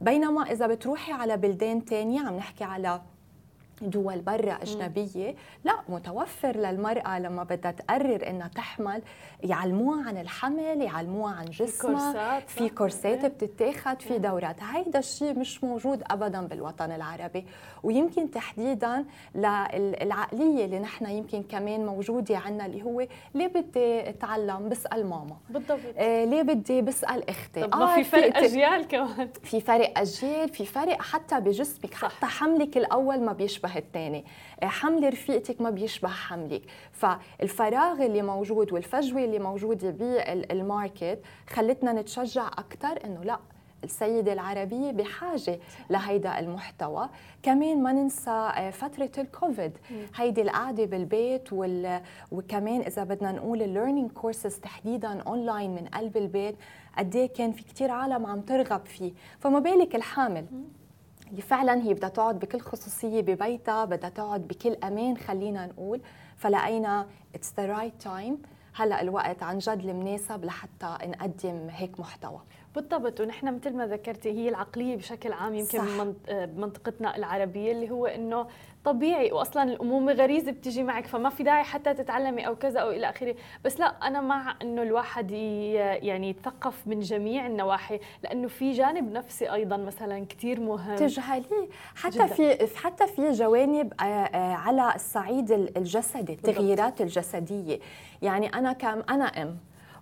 بينما 0.00 0.42
إذا 0.42 0.66
بتروحي 0.66 1.12
على 1.12 1.36
بلدان 1.36 1.84
تانية 1.84 2.20
عم 2.20 2.36
نحكي 2.36 2.64
على 2.64 3.00
دول 3.82 4.18
برا 4.18 4.58
أجنبية. 4.62 5.34
لا 5.64 5.74
متوفر 5.88 6.56
للمرأة 6.56 7.18
لما 7.18 7.44
بدها 7.44 7.70
تقرر 7.72 8.30
إنها 8.30 8.48
تحمل. 8.48 9.02
يعلموها 9.42 10.08
عن 10.08 10.18
الحمل 10.18 10.82
يعلموها 10.82 11.34
عن 11.34 11.44
جسمها. 11.44 12.40
في. 12.40 12.68
كورسات 12.68 13.24
إيه. 13.24 13.28
بتتاخد 13.28 14.02
في 14.02 14.18
دورات. 14.18 14.62
هيدا 14.62 14.98
الشيء 14.98 15.38
مش 15.38 15.64
موجود 15.64 16.02
أبدا 16.10 16.40
بالوطن 16.40 16.92
العربي. 16.92 17.44
ويمكن 17.82 18.30
تحديدا 18.30 19.04
للعقلية 19.34 20.64
اللي 20.64 20.78
نحن 20.78 21.06
يمكن 21.06 21.42
كمان 21.42 21.86
موجودة 21.86 22.38
عنا 22.38 22.66
اللي 22.66 22.82
هو 22.82 23.06
ليه 23.34 23.46
بدي 23.46 24.08
أتعلم 24.08 24.68
بسأل 24.68 25.06
ماما؟ 25.06 25.36
بالضبط. 25.50 25.80
آه 25.96 26.24
ليه 26.24 26.42
بدي 26.42 26.82
بسأل 26.82 27.30
أختي؟ 27.30 27.62
طب 27.66 27.78
ما 27.78 27.94
في 27.94 28.04
فرق 28.04 28.36
أجيال 28.36 28.88
كمان. 28.88 29.28
في 29.42 29.60
فرق 29.60 29.98
أجيال 29.98 30.48
في 30.48 30.66
فرق 30.66 31.02
حتى 31.02 31.40
بجسمك. 31.40 31.94
صح. 31.94 32.16
حتى 32.16 32.26
حملك 32.26 32.76
الأول 32.76 33.20
ما 33.20 33.32
بيشبه 33.32 33.65
الثاني 33.76 34.24
حمل 34.62 35.12
رفيقتك 35.12 35.60
ما 35.60 35.70
بيشبه 35.70 36.08
حملك. 36.08 36.62
فالفراغ 36.92 38.02
اللي 38.06 38.22
موجود 38.22 38.72
والفجوة 38.72 39.24
اللي 39.24 39.38
موجودة 39.38 39.90
بالماركت 39.90 41.18
خلتنا 41.50 41.92
نتشجع 41.92 42.46
أكثر 42.48 43.04
إنه 43.04 43.24
لا 43.24 43.38
السيدة 43.84 44.32
العربية 44.32 44.90
بحاجة 44.90 45.58
لهيدا 45.90 46.38
المحتوى. 46.38 47.08
كمان 47.42 47.82
ما 47.82 47.92
ننسى 47.92 48.30
آه، 48.30 48.70
فترة 48.70 49.10
الكوفيد. 49.18 49.72
هيدي 50.16 50.42
القعدة 50.42 50.84
بالبيت 50.84 51.52
وال... 51.52 52.00
وكمان 52.32 52.80
إذا 52.80 53.04
بدنا 53.04 53.32
نقول 53.32 53.62
ال 53.62 53.67
learning 53.67 54.10
courses 54.10 54.58
تحديدا 54.58 55.22
أونلاين 55.22 55.70
من 55.70 55.86
قلب 55.86 56.16
البيت 56.16 56.56
قد 56.98 57.16
إيه 57.16 57.26
كان 57.26 57.52
في 57.52 57.64
كتير 57.64 57.90
عالم 57.90 58.26
عم 58.26 58.40
ترغب 58.40 58.86
فيه. 58.86 59.12
فما 59.38 59.58
بالك 59.58 59.94
الحامل. 59.96 60.46
فعلا 61.40 61.82
هي 61.82 61.94
بدها 61.94 62.08
تقعد 62.08 62.38
بكل 62.38 62.60
خصوصية 62.60 63.20
ببيتها 63.20 63.84
بدها 63.84 64.10
تقعد 64.10 64.48
بكل 64.48 64.76
أمان 64.84 65.16
خلينا 65.16 65.66
نقول. 65.66 66.00
فلقينا 66.36 67.06
it's 67.34 67.52
the 67.56 67.66
right 67.66 68.02
time 68.02 68.42
هلأ 68.74 69.00
الوقت 69.02 69.42
عن 69.42 69.58
جد 69.58 69.84
المناسب 69.84 70.44
لحتى 70.44 70.98
نقدم 71.02 71.68
هيك 71.70 72.00
محتوى. 72.00 72.40
بالضبط. 72.80 73.20
ونحن 73.20 73.54
مثل 73.54 73.76
ما 73.76 73.86
ذكرتي 73.86 74.30
هي 74.30 74.48
العقلية 74.48 74.96
بشكل 74.96 75.32
عام 75.32 75.54
يمكن 75.54 75.78
صح. 75.78 75.84
بمنط- 75.84 76.30
بمنطقتنا 76.30 77.16
العربية 77.16 77.72
اللي 77.72 77.90
هو 77.90 78.06
إنه 78.06 78.46
طبيعي. 78.84 79.32
واصلا 79.32 79.62
الأمومة 79.62 80.12
غريزة 80.12 80.52
بتيجي 80.52 80.82
معك 80.82 81.06
فما 81.06 81.28
في 81.30 81.42
داعي 81.42 81.64
حتى 81.64 81.94
تتعلمي 81.94 82.46
أو 82.46 82.56
كذا 82.56 82.80
أو 82.80 82.90
إلى 82.90 83.08
آخره. 83.10 83.34
بس 83.64 83.80
لا 83.80 83.86
أنا 83.86 84.20
مع 84.20 84.56
إنه 84.62 84.82
الواحد 84.82 85.30
يعني 85.30 86.28
يتثقف 86.30 86.86
من 86.86 87.00
جميع 87.00 87.46
النواحي 87.46 88.00
لأنه 88.22 88.48
في 88.48 88.72
جانب 88.72 89.12
نفسي 89.12 89.52
أيضا 89.52 89.76
مثلا 89.76 90.26
كثير 90.28 90.60
مهم 90.60 90.96
تجهليه 90.96 91.68
حتى 91.94 92.16
جداً. 92.16 92.26
في 92.26 92.76
حتى 92.76 93.06
في 93.06 93.30
جوانب 93.32 93.92
آه، 94.00 94.04
آه، 94.04 94.54
على 94.54 94.92
الصعيد 94.94 95.52
ال- 95.52 95.76
الجسدي 95.78 96.32
التغييرات 96.32 97.00
الجسدية. 97.00 97.78
يعني 98.22 98.46
أنا 98.54 98.72
كأم 98.72 99.02
أنا 99.10 99.24
أم. 99.24 99.56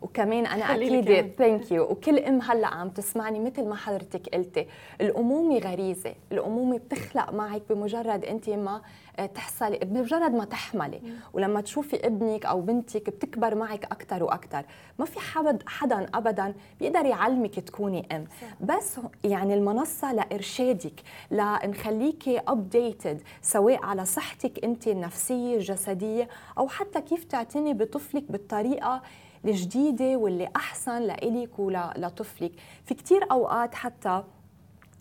وكمان 0.05 0.47
أنا 0.47 0.75
أكيد. 0.75 1.33
thank 1.39 1.73
you 1.73 1.83
وكل 1.85 2.19
أم 2.19 2.41
هلأ 2.43 2.67
عم 2.67 2.89
تسمعني 2.89 3.41
مثل 3.41 3.65
ما 3.65 3.75
حضرتك 3.77 4.29
قلتي. 4.35 4.67
الأمومة 5.01 5.59
غريزة. 5.59 6.15
الأمومة 6.33 6.79
بتخلق 6.79 7.33
معك 7.33 7.63
بمجرد 7.71 8.25
أنت 8.25 8.51
ما 8.51 8.83
آه، 9.19 9.27
تحصلي 9.27 9.79
بمجرد 9.79 10.35
ما 10.35 10.45
تحملي. 10.45 11.01
ولما 11.33 11.61
تشوفي 11.61 12.07
ابنك 12.07 12.47
أو 12.47 12.61
بنتك 12.61 13.11
بتكبر 13.11 13.55
معك 13.55 13.85
أكثر 13.85 14.25
وأكثر 14.25 14.65
ما 14.99 15.05
في 15.05 15.21
حد 15.21 15.63
حدا 15.67 16.07
ابدا 16.15 16.55
بيقدر 16.81 17.07
يعلمك 17.07 17.61
تكوني 17.61 18.07
أم. 18.13 18.25
بس 18.61 19.01
يعني 19.25 19.55
المنصة 19.55 20.13
لإرشادك 20.13 21.01
لنخليكي 21.31 22.39
updated 22.49 23.23
سواء 23.43 23.85
على 23.85 24.05
صحتك 24.05 24.65
أنت 24.65 24.89
النفسية 24.89 25.57
الجسدية 25.57 26.29
أو 26.59 26.69
حتى 26.69 27.01
كيف 27.01 27.25
تعتني 27.25 27.75
بطفلك 27.75 28.25
بالطريقة 28.33 29.03
الجديدة 29.45 30.17
واللي 30.17 30.49
أحسن 30.57 31.03
لإلك 31.03 31.59
ولطفلك 31.59 32.53
في 32.85 32.95
كتير 32.95 33.31
أوقات 33.31 33.75
حتى 33.75 34.25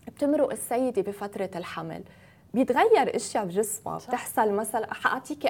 بتمرق 0.06 0.50
السيدة 0.50 1.02
بفترة 1.02 1.50
الحمل. 1.56 2.02
بيتغير 2.54 3.16
إشياء 3.16 3.44
بجسمها. 3.44 3.96
بتحصل 3.96 4.52
مثلا 4.52 4.94
حأعطيكي 4.94 5.48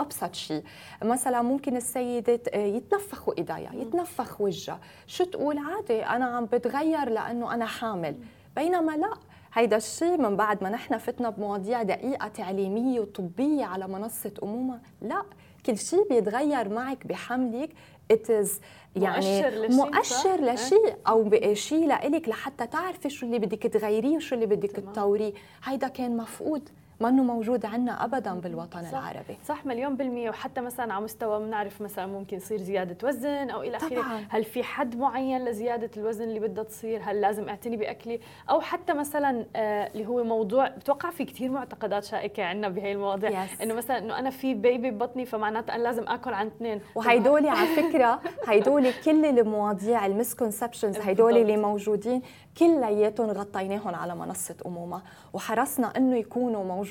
أبسط 0.00 0.34
شيء 0.34 0.62
مثلا 1.02 1.42
ممكن 1.42 1.76
السيدة 1.76 2.40
يتنفخوا 2.54 3.34
إيديها 3.38 3.72
يتنفخ 3.74 4.40
وجهها. 4.40 4.80
شو 5.06 5.24
تقول؟ 5.24 5.58
عادي 5.58 6.02
أنا 6.06 6.24
عم 6.24 6.46
بتغير 6.46 7.08
لأنه 7.08 7.54
أنا 7.54 7.66
حامل. 7.66 8.16
بينما 8.56 8.92
لا. 8.96 9.10
هيدا 9.52 9.76
الشيء 9.76 10.16
من 10.16 10.36
بعد 10.36 10.62
ما 10.62 10.68
نحن 10.70 10.98
فتنا 10.98 11.30
بمواضيع 11.30 11.82
دقيقة 11.82 12.28
تعليمية 12.28 13.00
وطبية 13.00 13.64
على 13.64 13.88
منصة 13.88 14.34
أمومة 14.42 14.80
لا. 15.02 15.22
كل 15.66 15.78
شيء 15.78 16.08
بيتغير 16.08 16.68
معك 16.68 17.06
بحملك 17.06 17.70
is 18.18 18.60
يعني 18.96 19.26
مؤشر 19.26 19.48
لشيء،؟ 19.48 19.70
مؤشر 19.70 20.34
إيه. 20.48 20.54
لشيء 20.54 20.96
أو 21.08 21.30
شيء 21.54 21.86
لإلك 21.86 22.28
لحتى 22.28 22.66
تعرفي 22.66 23.10
شو 23.10 23.26
اللي 23.26 23.38
بدك 23.38 23.62
تغيريه 23.62 24.16
وشو 24.16 24.34
اللي 24.34 24.46
بدك. 24.46 24.70
تطوريه 24.70 25.32
هيدا 25.64 25.88
كان 25.88 26.16
مفقود 26.16 26.68
منه 27.00 27.22
موجود 27.22 27.66
عنا 27.66 28.04
ابدا 28.04 28.34
بالوطن 28.34 28.82
صح. 28.82 28.88
العربي. 28.88 29.36
صح 29.44 29.66
مليون 29.66 29.96
بالمية. 29.96 30.30
وحتى 30.30 30.60
مثلا 30.60 30.94
على 30.94 31.04
مستوى 31.04 31.40
بنعرف 31.40 31.80
مثلا 31.82 32.06
ممكن 32.06 32.36
يصير 32.36 32.58
زيادة 32.58 33.08
وزن 33.08 33.50
إلى 33.50 33.76
آخره. 33.76 33.88
طبعاً. 34.02 34.24
هل 34.28 34.44
في 34.44 34.62
حد 34.62 34.96
معين 34.96 35.44
لزيادة 35.44 35.90
الوزن 35.96 36.24
اللي 36.24 36.40
بدها 36.40 36.64
تصير؟ 36.64 37.00
هل 37.04 37.20
لازم 37.20 37.48
أعتني 37.48 37.76
بأكلي؟ 37.76 38.20
أو 38.50 38.60
حتى 38.60 38.92
مثلا 38.92 39.46
آه 39.56 39.86
اللي 39.94 40.06
هو 40.06 40.24
موضوع 40.24 40.68
بتوقع 40.68 41.10
في 41.10 41.24
كثير 41.24 41.50
معتقدات 41.50 42.04
شائكة 42.04 42.44
عندنا 42.44 42.68
بهي 42.68 42.92
المواضيع. 42.92 43.46
Yes. 43.46 43.62
إنه 43.62 43.74
مثلا 43.74 43.98
إنه 43.98 44.18
أنا 44.18 44.30
في 44.30 44.54
بيبي 44.54 44.90
ببطني 44.90 45.26
فمعناتها 45.26 45.74
أنا 45.74 45.82
لازم 45.82 46.04
آكل 46.08 46.32
عن 46.32 46.46
اثنين. 46.46 46.80
وهيدول 46.94 47.46
على 47.48 47.66
فكرة 47.66 48.20
هيدول 48.48 48.92
كل 49.04 49.24
المواضيع 49.24 50.06
المسكونسبشنز 50.06 50.98
هيدول 50.98 51.36
اللي. 51.36 51.56
موجودين 51.56 52.22
كلياتهم 52.58 53.30
غطيناهم 53.30 53.94
على 53.94 54.14
منصة 54.14 54.56
أمومة. 54.66 55.02
وحرصنا 55.32 55.92
إنه 55.96 56.16
يكونوا 56.16 56.64
موجودين 56.64 56.89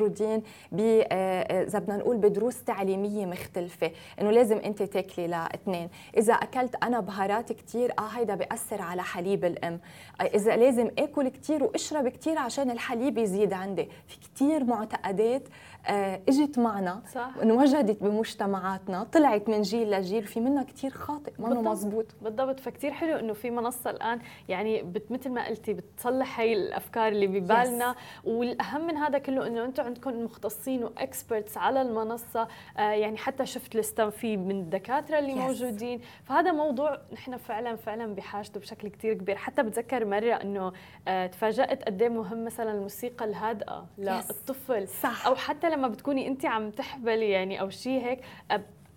ب 0.72 1.04
آه، 1.12 1.64
إذا 1.64 1.80
بدنا 1.80 1.98
نقول 1.98 2.18
بدروس 2.18 2.64
تعليمية 2.64 3.26
مختلفة 3.26 3.92
إنه 4.22 4.32
لازم 4.32 4.58
أنت 4.58 4.84
تاكلي 4.84 5.28
لاثنين 5.28 5.90
إذا 6.18 6.34
أكلت 6.34 6.76
أنا 6.84 7.00
بهارات 7.00 7.54
كثير 7.54 7.92
آه 8.00 8.08
هيدا 8.08 8.36
بيأثر 8.36 8.82
على 8.82 9.04
حليب 9.04 9.46
الأم. 9.46 9.80
آه، 10.22 10.24
إذا 10.24 10.56
لازم 10.56 10.92
آكل 11.00 11.28
كثير 11.28 11.64
واشرب 11.64 12.08
كثير 12.08 12.38
عشان 12.38 12.72
الحليب 12.72 13.18
يزيد 13.18 13.54
عندي. 13.54 13.90
في 14.08 14.18
كثير 14.20 14.64
معتقدات 14.64 15.44
آه، 15.44 15.50
إجت 15.88 16.60
معنا 16.60 17.02
صح. 17.14 17.30
انوجدت 17.42 18.04
بمجتمعاتنا 18.04 19.04
طلعت 19.04 19.50
من 19.50 19.62
جيل 19.62 19.92
لجيل 19.92 20.24
في 20.24 20.40
منها 20.40 20.64
كثير 20.64 20.92
خاطئ 20.92 21.32
ما 21.40 21.50
بالضبط. 21.50 21.68
مزبوط 21.68 22.06
بالضبط. 22.22 22.60
فكتير 22.60 22.92
حلو 22.92 23.16
إنه 23.16 23.34
في 23.34 23.52
منصة 23.52 23.90
الآن 23.90 24.20
يعني 24.50 24.82
بت 24.82 25.12
مثل 25.12 25.30
ما 25.30 25.48
قلتي 25.48 25.74
بتصلح 25.74 26.40
هي 26.40 26.54
الأفكار 26.54 27.08
اللي 27.08 27.28
ببالنا. 27.28 27.96
والأهم 28.24 28.88
من 28.88 28.98
هذا 28.98 29.18
كله 29.18 29.48
إنه 29.48 29.66
أنتم 29.66 29.84
عندكم 29.84 30.24
مختصين 30.26 30.84
وإكسبرتس 30.84 31.58
على 31.58 31.82
المنصة. 31.82 32.48
آه 32.78 32.82
يعني 32.82 33.18
حتى 33.18 33.46
شفت 33.46 33.76
لسته 33.76 34.10
في 34.10 34.38
من 34.38 34.60
الدكاترة 34.60 35.20
اللي 35.20 35.34
Yes. 35.34 35.38
موجودين. 35.38 36.02
فهذا 36.24 36.52
موضوع 36.52 36.98
نحن 37.14 37.38
فعلا 37.38 37.76
فعلا 37.76 38.16
بحاجته 38.16 38.60
بشكل 38.60 38.88
كتير 38.88 39.14
كبير. 39.14 39.36
حتى 39.36 39.64
بتذكر 39.64 40.06
مرة 40.06 40.34
إنه 40.34 40.72
آه 41.08 41.28
تفاجأت 41.28 41.84
قد 41.84 42.02
إيه 42.02 42.10
مهم 42.10 42.46
مثلا 42.46 42.72
الموسيقى 42.72 43.26
الهادئة 43.26 43.86
للطفل. 43.98 44.88
صح. 44.88 45.28
أو 45.28 45.36
حتى 45.70 45.78
لما 45.78 45.88
بتكوني 45.88 46.28
انت 46.28 46.46
عم 46.46 46.70
تحبلي 46.70 47.30
يعني 47.30 47.62
أو 47.62 47.70
شيء 47.70 48.06
هيك 48.06 48.20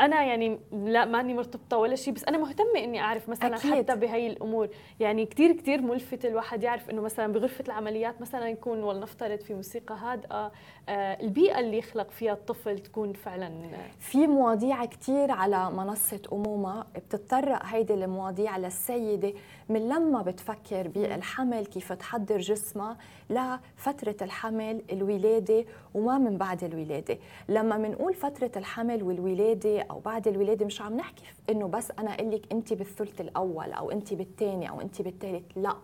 أنا 0.00 0.23
يعني 0.25 0.59
لا 0.73 1.05
ماني 1.05 1.35
مرتبطة 1.35 1.76
ولا 1.76 1.97
شيء 1.97 2.14
بس 2.14 2.25
أنا 2.25 2.38
مهتمة 2.38 2.79
إني 2.79 3.00
أعرف 3.00 3.29
مثلا 3.29 3.57
أكيد. 3.57 3.75
حتى 3.75 3.97
بهي 3.97 4.26
الأمور 4.26 4.69
يعني 5.00 5.26
كتير 5.26 5.52
كتير 5.52 5.83
ملفت 5.83 6.25
الواحد 6.25 6.62
يعرف 6.62 6.91
إنه 6.91 7.02
مثلا 7.02 7.33
بغرفة 7.33 7.64
العمليات 7.69 8.21
مثلا 8.21 8.49
يكون 8.49 8.83
ولنفترض 8.83 9.41
في 9.41 9.55
موسيقى 9.55 9.95
هادئة 9.95 10.52
البيئة 10.89 11.61
اللي 11.61 11.79
يخلق 11.79 12.11
فيها 12.11 12.33
الطفل 12.33 12.79
تكون 12.79 13.12
فعلا 13.12 13.47
آه، 13.47 13.91
في 14.01 14.27
مواضيع 14.27 14.85
كتير 14.85 15.31
على 15.31 15.71
منصة 15.71 16.21
أمومة 16.33 16.85
بتتطرق 16.97 17.65
هيدي 17.67 17.95
المواضيع 17.95 18.57
للسيدة 18.57 19.33
من 19.69 19.89
لما 19.89 20.23
بتفكر 20.23 20.89
بالحمل 20.89 21.67
كيف 21.67 21.93
تحضر 21.93 22.39
جسمها 22.39 22.97
لفترة 23.31 24.17
الحمل 24.23 24.83
الولادة 24.93 25.65
وما 25.95 26.19
من 26.19 26.39
بعد 26.39 26.65
الولادة. 26.65 27.19
لما 27.49 27.79
منقول 27.79 28.15
فترة 28.15 28.51
الحمل 28.57 29.03
والولادة 29.03 29.83
أو 29.83 30.01
بعد 30.01 30.29
الولادة 30.29 30.67
مش 30.67 30.81
عم 30.83 30.97
نحكي 30.97 31.25
إنه 31.51 31.69
بس 31.69 31.91
أنا 31.99 32.15
أقول 32.15 32.31
لك 32.33 32.53
أنت 32.53 32.73
بالثلث 32.73 33.21
الأول 33.21 33.73
أو 33.73 33.91
أنت 33.91 34.15
بالثاني 34.15 34.69
أو 34.71 34.81
أنت 34.81 35.03
بالثالث 35.03 35.45
لا. 35.57 35.77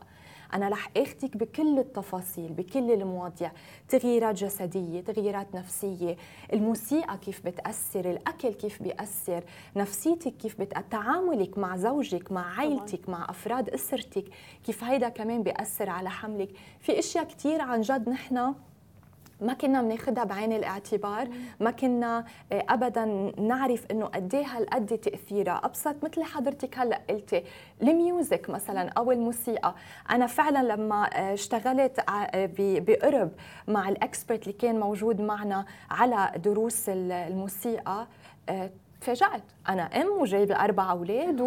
أنا 0.54 0.68
رح 0.68 0.90
أخدك 0.96 1.36
بكل 1.36 1.78
التفاصيل 1.78 2.52
بكل 2.52 2.90
المواضيع 2.90 3.52
تغييرات 3.88 4.34
جسدية 4.34 5.00
تغييرات 5.00 5.54
نفسية 5.54 6.16
الموسيقى 6.52 7.18
كيف 7.18 7.46
بتأثر 7.46 8.10
الأكل 8.10 8.48
كيف 8.54 8.82
بيأثر 8.82 9.44
نفسيتك 9.76 10.36
كيف 10.36 10.60
بت... 10.60 10.74
تعاملك 10.90 11.58
مع 11.58 11.76
زوجك 11.76 12.32
مع 12.32 12.58
عائلتك 12.58 13.08
مع 13.08 13.26
أفراد 13.30 13.68
أسرتك 13.68 14.24
كيف 14.66 14.84
هيدا 14.84 15.08
كمان 15.08 15.42
بيأثر 15.42 15.90
على 15.90 16.10
حملك. 16.10 16.48
في 16.80 16.98
أشياء 16.98 17.24
كتير 17.24 17.60
عن 17.60 17.80
جد 17.80 18.08
نحن 18.08 18.54
ما 19.40 19.52
كنا 19.52 19.82
بناخذها 19.82 20.24
بعين 20.24 20.52
الاعتبار 20.52 21.28
ما 21.60 21.70
كنا 21.70 22.24
آه، 22.52 22.64
ابدا 22.68 23.04
نعرف 23.38 23.86
إنه 23.90 24.06
قد 24.06 24.34
إيه 24.34 24.46
هالقد 24.46 24.98
تأثيرها. 24.98 25.60
أبسط 25.64 26.04
مثل 26.04 26.22
حضرتك 26.22 26.78
هلأ 26.78 27.00
قلتي 27.10 27.44
الميوزك 27.82 28.50
مثلا 28.50 28.88
أو 28.88 29.12
الموسيقى. 29.12 29.74
أنا 30.10 30.26
فعلا 30.26 30.72
لما 30.72 31.04
آه، 31.04 31.34
اشتغلت 31.34 31.98
آه، 32.10 32.50
بقرب 32.56 33.30
مع 33.68 33.88
الإكسبرت 33.88 34.42
اللي 34.42 34.52
كان 34.52 34.80
موجود 34.80 35.20
معنا 35.20 35.64
على 35.90 36.32
دروس 36.36 36.88
الموسيقى 36.88 38.06
تفاجأت 39.00 39.42
أنا 39.68 39.82
أم 39.82 40.06
وجايبة 40.20 40.54
أربع 40.54 40.90
أولاد 40.90 41.40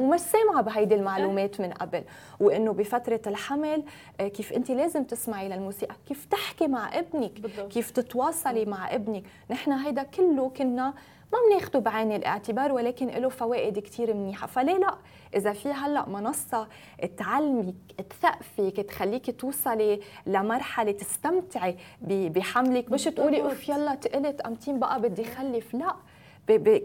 ومش 0.00 0.20
سامعة 0.20 0.62
بهيدي 0.62 0.94
المعلومات 0.94 1.60
من 1.60 1.70
قبل. 1.72 2.04
وإنه 2.40 2.72
بفترة 2.72 3.20
الحمل 3.26 3.82
آه، 4.20 4.28
كيف 4.28 4.52
أنت 4.52 4.70
لازم 4.70 5.04
تسمعي 5.04 5.48
للموسيقى 5.48 5.94
كيف 6.08 6.24
تحكي 6.24 6.66
مع 6.66 6.98
ابنك 6.98 7.40
بالضبط. 7.40 7.72
كيف 7.72 7.90
تتواصلي 7.90 8.64
مع 8.64 8.94
ابنك. 8.94 9.22
نحن 9.50 9.72
هيدا 9.72 10.02
كله 10.02 10.48
كنا 10.48 10.94
ما 11.32 11.38
بناخده 11.50 11.78
بعين 11.78 12.12
الاعتبار 12.12 12.72
ولكن 12.72 13.06
له 13.06 13.28
فوائد 13.28 13.78
كثير 13.78 14.14
منيحة. 14.14 14.46
فليه 14.46 14.78
لا؟ 14.78 14.94
إذا 15.34 15.52
في 15.52 15.68
هلأ 15.68 16.08
منصة 16.08 16.68
تعلمك 17.16 17.74
تثقفك 18.10 18.80
تخليك 18.80 19.40
توصلي 19.40 20.00
لمرحلة 20.26 20.92
تستمتعي 20.92 21.76
بحملك. 22.02 22.92
مش 22.92 23.04
تقولي 23.04 23.42
أوف 23.42 23.68
يلا 23.68 23.94
تقلت 23.94 24.40
أمتين 24.40 24.78
بقى 24.78 25.00
بدي 25.00 25.24
خلف. 25.24 25.74
لا. 25.74 25.94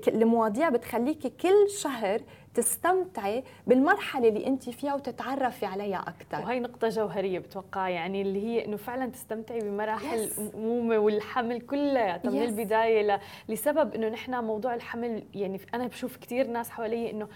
المواضيع 0.07 0.69
بتخليكي 0.69 1.29
كل 1.29 1.69
شهر 1.69 2.21
تستمتعي 2.53 3.43
بالمرحلة 3.67 4.27
اللي 4.27 4.47
أنت 4.47 4.69
فيها 4.69 4.95
وتتعرفي 4.95 5.65
عليها 5.65 6.05
أكثر 6.07 6.45
وهي 6.45 6.59
نقطة 6.59 6.89
جوهرية 6.89 7.39
بتوقع 7.39 7.89
يعني 7.89 8.21
اللي 8.21 8.43
هي 8.45 8.65
إنه 8.65 8.77
فعلا 8.77 9.11
تستمتعي 9.11 9.59
بمراحل 9.59 10.19
الأمومة 10.19 10.97
والحمل 10.97 11.61
كلها 11.61 12.21
من 12.23 12.43
البداية 12.43 13.01
ل... 13.01 13.19
لسبب 13.49 13.95
إنه 13.95 14.09
نحن 14.09 14.43
موضوع 14.43 14.75
الحمل 14.75 15.23
يعني 15.35 15.59
أنا 15.73 15.87
بشوف 15.87 16.17
كثير 16.17 16.47
ناس 16.47 16.69
حوالي 16.69 17.11
إنه 17.11 17.27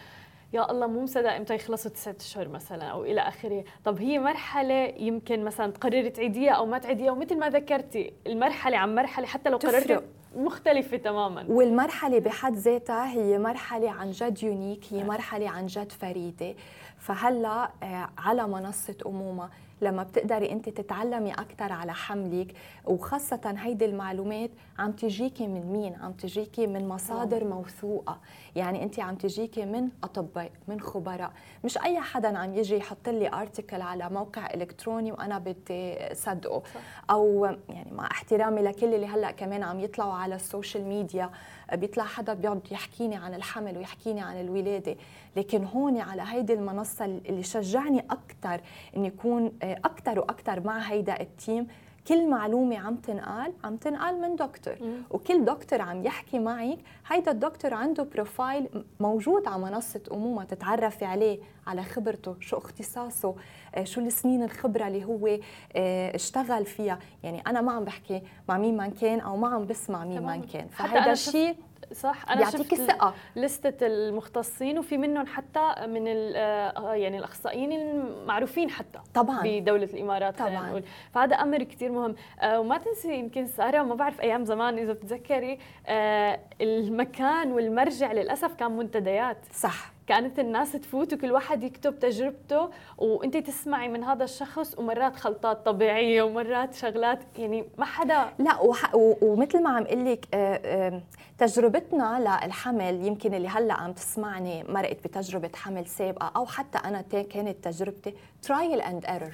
يا 0.54 0.72
الله 0.72 0.88
مو 0.88 1.04
مصدق 1.04 1.34
إمتى 1.34 1.56
يخلصوا 1.56 1.92
تسعة 1.92 2.16
أشهر 2.20 2.48
مثلا 2.48 2.84
أو 2.84 3.04
إلى 3.04 3.22
آخره، 3.22 3.64
طب 3.86 4.00
هي 4.00 4.20
مرحلة 4.20 4.94
يمكن 4.98 5.44
مثلا 5.44 5.72
تقرري 5.72 6.10
تعيديها 6.10 6.52
أو 6.52 6.66
ما 6.66 6.78
تعيديها 6.78 7.12
ومثل 7.12 7.40
ما 7.40 7.50
ذكرتي 7.50 8.14
المرحلة 8.28 8.78
عن 8.78 8.96
مرحلة 8.96 9.28
حتى 9.28 9.50
لو 9.50 9.58
قررتي 9.58 10.00
مختلفة 10.36 10.98
تماما. 10.98 11.46
والمرحلة 11.50 12.20
بحد 12.20 12.54
ذاتها 12.56 13.12
هي 13.12 13.38
مرحلة 13.40 13.92
عن 13.92 14.12
جد 14.12 14.44
يونيك 14.44 14.86
هي 14.92 15.04
مرحلة 15.04 15.50
عن 15.50 15.66
جد 15.66 15.92
فريدة. 15.92 16.56
فهلأ 16.98 17.70
آه، 17.84 18.10
على 18.18 18.48
منصة 18.48 18.96
أمومة 19.06 19.50
لما 19.82 20.04
بتقدري 20.04 20.52
انت 20.52 20.70
تتعلمي 20.70 21.34
أكثر 21.34 21.72
على 21.72 21.94
حملك 21.94 22.54
وخاصة 22.86 23.56
هيدي 23.58 23.86
المعلومات 23.86 24.50
عم 24.80 24.92
تجيكي 24.92 25.48
من 25.48 25.72
مين؟ 25.74 25.96
عم 25.96 26.12
تجيكي 26.12 26.68
من 26.68 26.88
مصادر 26.88 27.44
موثوقة. 27.44 28.20
يعني 28.56 28.84
انت 28.84 29.00
عم 29.00 29.16
تجيكي 29.16 29.66
من 29.66 29.90
أطباء 30.04 30.52
من 30.68 30.82
خبراء. 30.82 31.32
مش 31.64 31.78
أي 31.78 32.00
حدا 32.00 32.38
عم 32.38 32.56
يجي 32.56 32.78
يحط 32.78 33.10
لي 33.10 33.34
ارتكل 33.34 33.82
على 33.82 34.10
موقع 34.10 34.54
إلكتروني 34.54 35.12
وأنا 35.12 35.40
بدي 35.40 35.96
صدقه. 36.14 36.64
أو 37.10 37.46
يعني 37.70 37.92
مع 37.92 38.08
احترامي 38.12 38.62
لكل 38.62 38.94
اللي 38.94 39.08
هلأ 39.08 39.32
كمان 39.32 39.64
عم 39.64 39.80
يطلعوا 39.80 40.14
على 40.14 40.36
ال 40.36 40.43
social 40.43 40.84
media 40.86 41.30
بيطلع 41.74 42.04
حدا 42.04 42.34
بيقعد 42.34 42.62
يحكيني 42.72 43.16
عن 43.16 43.34
الحمل 43.34 43.78
ويحكيني 43.78 44.22
عن 44.22 44.42
الولادة. 44.42 44.96
لكن 45.36 45.66
هون 45.66 45.98
على 45.98 46.24
هيدي 46.26 46.54
المنصة 46.54 47.06
اللي 47.06 47.44
شجعني 47.44 48.00
أكثر 48.00 48.62
إني 48.98 49.08
يكون 49.08 49.52
أكثر 49.64 50.20
وأكثر 50.20 50.60
مع 50.60 50.78
هيدا 50.80 51.22
ال 51.22 51.31
team 51.31 51.68
كل 52.08 52.30
معلومة 52.30 52.78
عم 52.80 52.96
تنقال 52.96 53.54
عم 53.64 53.76
تنقال 53.78 54.22
من 54.22 54.36
دكتور. 54.36 54.76
مم. 54.82 55.02
وكل 55.12 55.46
دكتور 55.46 55.82
عم 55.82 56.06
يحكي 56.06 56.40
معك 56.40 56.78
هيدا 57.08 57.32
الدكتور 57.32 57.74
عنده 57.74 58.04
profile 58.04 58.86
موجود 59.00 59.48
على 59.48 59.62
منصة 59.62 60.02
أمومة 60.12 60.44
تتعرفي 60.44 61.06
عليه 61.06 61.40
على 61.68 61.84
خبرته 61.84 62.36
شو 62.40 62.58
اختصاصه 62.58 63.36
آه، 63.76 63.84
شو 63.84 64.02
السنين 64.02 64.44
الخبرة 64.44 64.88
اللي 64.88 65.06
هو 65.06 65.28
آه، 65.76 66.16
اشتغل 66.16 66.66
فيها. 66.66 67.00
يعني 67.24 67.42
أنا 67.48 67.62
ما 67.62 67.72
عم 67.72 67.84
بحكي 67.84 68.22
مع 68.50 68.58
مين 68.58 68.78
ما 68.78 68.88
كان 68.88 69.20
أو 69.20 69.38
ما 69.38 69.48
عم 69.48 69.66
بسمع 69.66 70.06
مين 70.06 70.22
ما 70.22 70.38
كان. 70.54 70.68
فهيدا 70.68 71.12
الشيء 71.12 71.56
صح؟ 71.94 72.26
أنا 72.30 72.38
بيعطيك 72.38 72.74
الثقة. 72.74 73.14
لستة 73.36 73.88
المختصين 73.88 74.80
وفي 74.80 74.98
منهم 74.98 75.26
حتى 75.26 75.74
من 75.88 76.08
آه، 76.08 76.94
يعني 76.94 77.18
الأخصائيين 77.18 77.72
المعروفين 77.72 78.70
حتى 78.70 79.00
طبعا. 79.14 79.40
بدولة 79.44 79.84
الإمارات. 79.84 80.40
طبعا. 80.40 80.70
نقول. 80.70 80.84
فهذا 81.14 81.36
أمر 81.36 81.64
كثير 81.64 81.92
مهم. 81.92 82.16
آه، 82.40 82.60
وما 82.60 82.78
تنسي 82.78 83.14
يمكن 83.16 83.48
سارة 83.48 83.84
ما 83.84 83.96
بعرف 83.96 84.22
أيام 84.22 84.46
زمان 84.46 84.78
إذا 84.78 84.94
بتتذكري 84.94 85.60
آه، 85.88 86.40
المكان 86.62 87.52
والمرجع 87.52 88.12
للأسف 88.12 88.54
كان 88.54 88.72
منتديات. 88.78 89.38
صح. 89.54 89.91
كانت 90.08 90.40
الناس 90.40 90.72
تفوت 90.72 91.14
وكل 91.14 91.32
واحد 91.32 91.64
يكتب 91.64 92.00
تجربته 92.00 92.70
وانت 92.98 93.38
تسمعي 93.38 93.88
من 93.88 94.04
هذا 94.04 94.24
الشخص 94.24 94.80
ومرات 94.80 95.16
خلطات 95.16 95.66
طبيعية 95.66 96.22
ومرات 96.24 96.74
شغلات 96.74 97.20
يعني 97.38 97.66
ما 97.78 97.86
حدا 97.86 98.30
لا 98.40 98.60
وح... 98.62 98.96
ومثل 98.96 99.64
ما 99.64 99.70
عم 99.70 99.84
أقول 99.84 100.06
لك 100.06 100.26
آه، 100.34 101.02
تجربتنا 101.38 102.40
للحمل 102.46 103.06
يمكن 103.08 103.34
اللي 103.34 103.48
هلأ 103.48 103.74
عم 103.74 103.94
تسمعني 103.94 104.64
مرقت 104.64 105.08
بتجربة 105.08 105.50
حمل 105.56 105.88
سابقة 105.88 106.32
أو 106.36 106.46
حتى 106.46 106.78
أنا 106.78 107.02
كانت 107.02 107.64
تجربتي 107.68 108.14
trial 108.42 108.82
and 108.82 109.06
error 109.06 109.34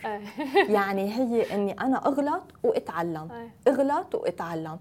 يعني 0.70 1.14
هي 1.16 1.56
إني 1.56 1.72
أنا 1.72 2.06
أغلط 2.06 2.44
وأتعلم. 2.64 3.50
أغلط 3.68 4.16
وأتعلم. 4.16 4.80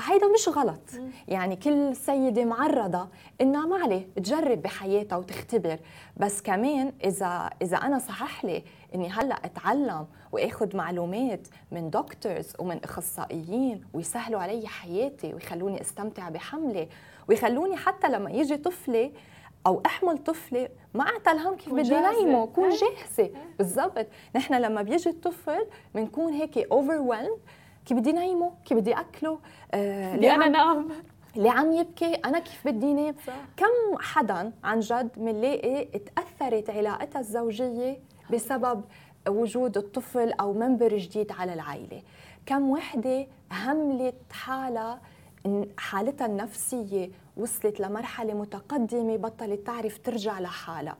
هيدا 0.00 0.26
مش 0.34 0.48
غلط. 0.48 0.80
يعني 1.28 1.56
كل 1.56 1.96
سيدة 1.96 2.44
معرضة 2.44 3.08
إنها 3.40 3.66
ما 3.66 3.76
عليه 3.76 4.08
تجرب 4.16 4.62
بحياتها 4.62 5.16
وتختبر. 5.16 5.78
بس 6.16 6.42
كمان 6.42 6.92
إذا 7.04 7.50
إذا 7.62 7.76
أنا 7.76 7.98
صحح 7.98 8.44
لي 8.44 8.62
إني 8.94 9.08
هلأ 9.08 9.34
أتعلم 9.34 10.06
وآخذ 10.32 10.76
معلومات 10.76 11.48
من 11.72 11.90
دكتورز 11.90 12.52
ومن 12.58 12.84
أخصائيين 12.84 13.84
ويسهلوا 13.94 14.40
علي 14.40 14.66
حياتي 14.66 15.34
ويخلوني 15.34 15.80
أستمتع 15.80 16.28
بحملي 16.28 16.88
ويخلوني 17.28 17.76
حتى 17.76 18.08
لما 18.08 18.30
يجي 18.30 18.56
طفلي 18.56 19.12
أو 19.66 19.82
أحمل 19.86 20.18
طفلي 20.18 20.68
ما 20.94 21.04
أعتلهم 21.04 21.56
كيف 21.56 21.74
بدي 21.74 21.90
نايمه 21.90 22.46
كون 22.46 22.68
جاهزة. 22.70 23.30
بالضبط. 23.58 24.06
نحن 24.36 24.54
لما 24.54 24.82
بيجي 24.82 25.10
الطفل 25.10 25.66
بنكون 25.94 26.32
هيك 26.32 26.58
اوفر 26.58 26.98
كيف 27.86 27.98
بدي 27.98 28.12
نايمه؟ 28.12 28.52
كيف 28.64 28.78
بدي 28.78 28.92
أكله؟ 28.94 29.38
آه 29.74 30.16
بدي 30.16 30.30
أنا 30.30 30.48
نام؟ 30.48 30.88
اللي 31.36 31.48
عم 31.48 31.72
يبكي؟ 31.72 32.14
أنا 32.14 32.38
كيف 32.38 32.66
بدي 32.66 32.92
نام؟ 32.92 33.14
كم 33.56 33.98
حدا 34.00 34.52
عن 34.64 34.80
جد 34.80 35.10
بنلاقي 35.16 35.84
تاثرت 35.84 36.70
علاقتها 36.70 37.20
الزوجية 37.20 37.98
بسبب 38.32 38.84
وجود 39.28 39.76
الطفل 39.76 40.32
أو 40.32 40.52
منبر 40.52 40.96
جديد 40.96 41.32
على 41.32 41.54
العائلة؟ 41.54 42.02
كم 42.46 42.70
وحدة 42.70 43.26
هملت 43.52 44.14
حالها 44.32 45.00
حالتها 45.78 46.26
النفسية 46.26 47.10
وصلت 47.36 47.80
لمرحلة 47.80 48.34
متقدمة 48.34 49.16
بطلت 49.16 49.66
تعرف 49.66 49.98
ترجع 49.98 50.40
لحالها؟ 50.40 50.96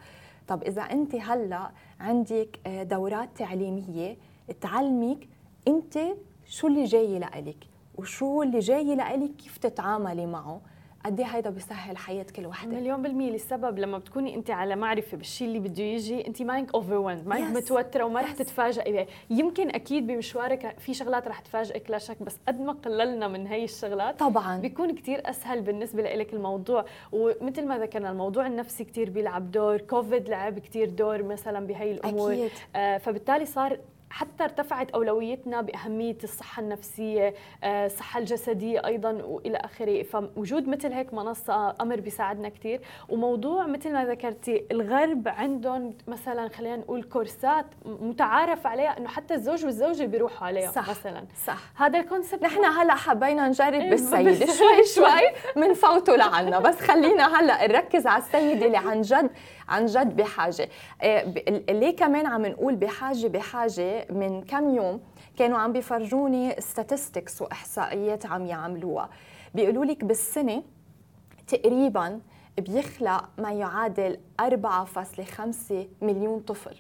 طب 0.49 0.62
إذا 0.62 0.83
أنت 0.83 1.14
هلأ 1.14 1.71
عندك 2.01 2.61
آه، 2.66 2.83
دورات 2.83 3.29
تعليمية 3.37 4.16
تعلمك 4.61 5.29
أنت 5.68 5.99
شو 6.46 6.66
اللي 6.66 6.85
جاي 6.85 7.18
لإلك؟ 7.18 7.64
وشو 7.98 8.42
اللي 8.42 8.59
جاي 8.59 8.94
لإلك؟ 8.94 9.37
كيف 9.37 9.59
تتعاملي 9.59 10.26
معه؟ 10.26 10.61
قد 11.05 11.20
إيه 11.20 11.26
هيدا 11.26 11.50
بيسهل 11.50 11.96
حياة 11.96 12.26
كل 12.37 12.46
وحدة؟ 12.46 12.76
مليون 12.76 13.02
بالمية 13.02 13.35
السبب 13.35 13.78
لما 13.78 13.98
بتكوني 13.98 14.35
أنت 14.35 14.50
على 14.50 14.76
معرفة 14.76 15.16
بالشيء 15.16 15.48
اللي 15.48 15.59
بده 15.59 15.83
يجي 15.83 16.26
أنت 16.26 16.42
مانك 16.42 16.74
over 16.74 17.22
مانك 17.26 17.57
متوترة 17.57 18.05
وما 18.05 18.20
رح 18.20 18.33
تتفاجئي. 18.33 19.07
يمكن 19.31 19.68
أكيد 19.68 20.07
بمشوارك 20.07 20.76
في 20.78 20.94
شغلات 20.94 21.28
رح 21.28 21.40
تفاجئك 21.40 21.90
لا 21.90 21.98
شك 21.98 22.22
بس 22.22 22.37
قد 22.48 22.61
ما 22.61 22.72
قللنا 22.72 23.28
من 23.28 23.46
هي 23.46 23.64
الشغلات 23.64 24.18
طبعا. 24.18 24.59
بيكون 24.59 24.94
كثير 24.94 25.31
أسهل 25.31 25.61
بالنسبة 25.61 26.02
لك 26.02 26.35
الموضوع. 26.35 26.85
ومثل 27.12 27.66
ما 27.66 27.78
ذكرنا 27.78 28.11
الموضوع 28.11 28.46
النفسي 28.46 28.85
كثير 28.85 29.11
بيلعب 29.11 29.50
دور 29.50 29.78
كوفيد 29.78 30.28
لعب 30.28 30.59
كثير 30.59 30.90
دور 30.90 31.22
مثلا 31.22 31.66
بهي 31.66 31.92
الأمور. 31.92 32.33
أكيد. 32.33 32.50
آه 32.76 32.98
فبالتالي 32.98 33.46
صار 33.46 33.78
حتى 34.12 34.44
ارتفعت 34.44 34.90
أولويتنا 34.90 35.61
بأهمية 35.61 36.16
الصحة 36.25 36.62
النفسية، 36.62 37.35
آه، 37.64 37.87
الصحة 37.87 38.20
الجسدية 38.20 38.87
أيضا 38.87 39.12
وإلى 39.12 39.57
آخره، 39.59 40.03
فوجود 40.03 40.68
مثل 40.68 40.92
هيك 40.92 41.14
منصة 41.14 41.75
أمر 41.81 42.01
بيساعدنا 42.01 42.48
كثير، 42.48 42.81
وموضوع 43.09 43.66
مثل 43.66 43.92
ما 43.92 44.05
ذكرتي 44.05 44.64
الغرب 44.72 45.29
عندهم 45.29 45.94
مثلا 46.09 46.48
خلينا 46.48 46.77
نقول 46.77 47.03
كورسات 47.03 47.66
متعارف 47.85 48.66
عليها 48.66 48.98
إنه 48.98 49.09
حتى 49.09 49.35
الزوج 49.35 49.64
والزوجة 49.64 50.05
بيروحوا 50.05 50.46
عليها 50.46 50.70
صح 50.70 50.90
مثلا. 50.90 51.25
صح. 51.46 51.59
هذا 51.77 51.98
الكونسبت 51.98 52.42
نحن 52.42 52.64
هلأ 52.64 52.94
حبينا 52.94 53.48
نجرب 53.48 53.72
إيه، 53.75 53.90
بالسيده 53.90 54.46
شوي 54.59 54.85
شوي. 54.94 55.29
بنفوته 55.57 56.16
لعنا. 56.16 56.59
بس 56.59 56.81
خلينا 56.81 57.40
هلأ 57.40 57.66
نركز 57.66 58.07
على 58.07 58.22
السيدة 58.22 58.66
اللي 58.66 58.77
عن 58.77 59.01
جد 59.01 59.31
عن 59.72 59.87
جد 59.87 60.16
بحاجة. 60.16 60.68
آه، 61.02 61.24
ليه 61.70 61.96
كمان 61.96 62.26
عم 62.26 62.46
نقول 62.46 62.76
بحاجة؟ 62.76 63.26
بحاجة 63.26 64.06
من 64.11 64.42
كم 64.42 64.74
يوم 64.74 65.00
كانوا 65.37 65.58
عم 65.58 65.72
بيفرجوني 65.72 66.52
statistics 66.52 67.40
وإحصائيات 67.42 68.26
عم 68.26 68.46
يعملوها. 68.46 69.11
بيقولوا 69.54 69.85
لك 69.85 70.04
بالسنة 70.04 70.62
تقريبا 71.48 72.20
بيخلق 72.58 73.28
ما 73.38 73.52
يعادل 73.52 74.18
4.5 74.40 75.88
مليون 76.02 76.40
طفل 76.40 76.74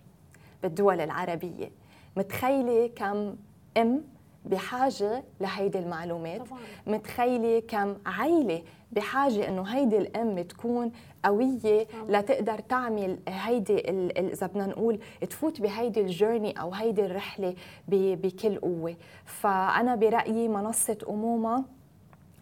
بالدول 0.62 1.00
العربية. 1.00 1.70
متخيلة 2.16 2.86
كم 2.96 3.36
ام 3.76 4.04
بحاجة 4.44 5.24
لهيدي 5.40 5.78
المعلومات 5.78 6.40
طبعا. 6.48 6.58
متخيلة 6.86 7.60
كم 7.68 7.96
عائله 8.06 8.62
بحاجة 8.92 9.48
إنه 9.48 9.62
هيدي 9.62 9.98
الأم 9.98 10.42
تكون 10.42 10.92
قوية 11.24 11.84
طبعا. 11.84 12.20
لتقدر 12.20 12.58
تعمل 12.58 13.18
هيدي 13.28 13.78
إذا 14.20 14.46
بدنا 14.46 14.66
نقول 14.66 14.98
تفوت 15.30 15.60
بهيدي 15.60 16.00
الجيرني 16.00 16.60
أو 16.60 16.72
هيدي 16.74 17.04
الرحلة 17.06 17.54
بكل 17.88 18.58
قوة 18.58 18.94
فأنا 19.24 19.94
برأيي 19.94 20.48
منصة 20.48 20.98
أمومة 21.08 21.64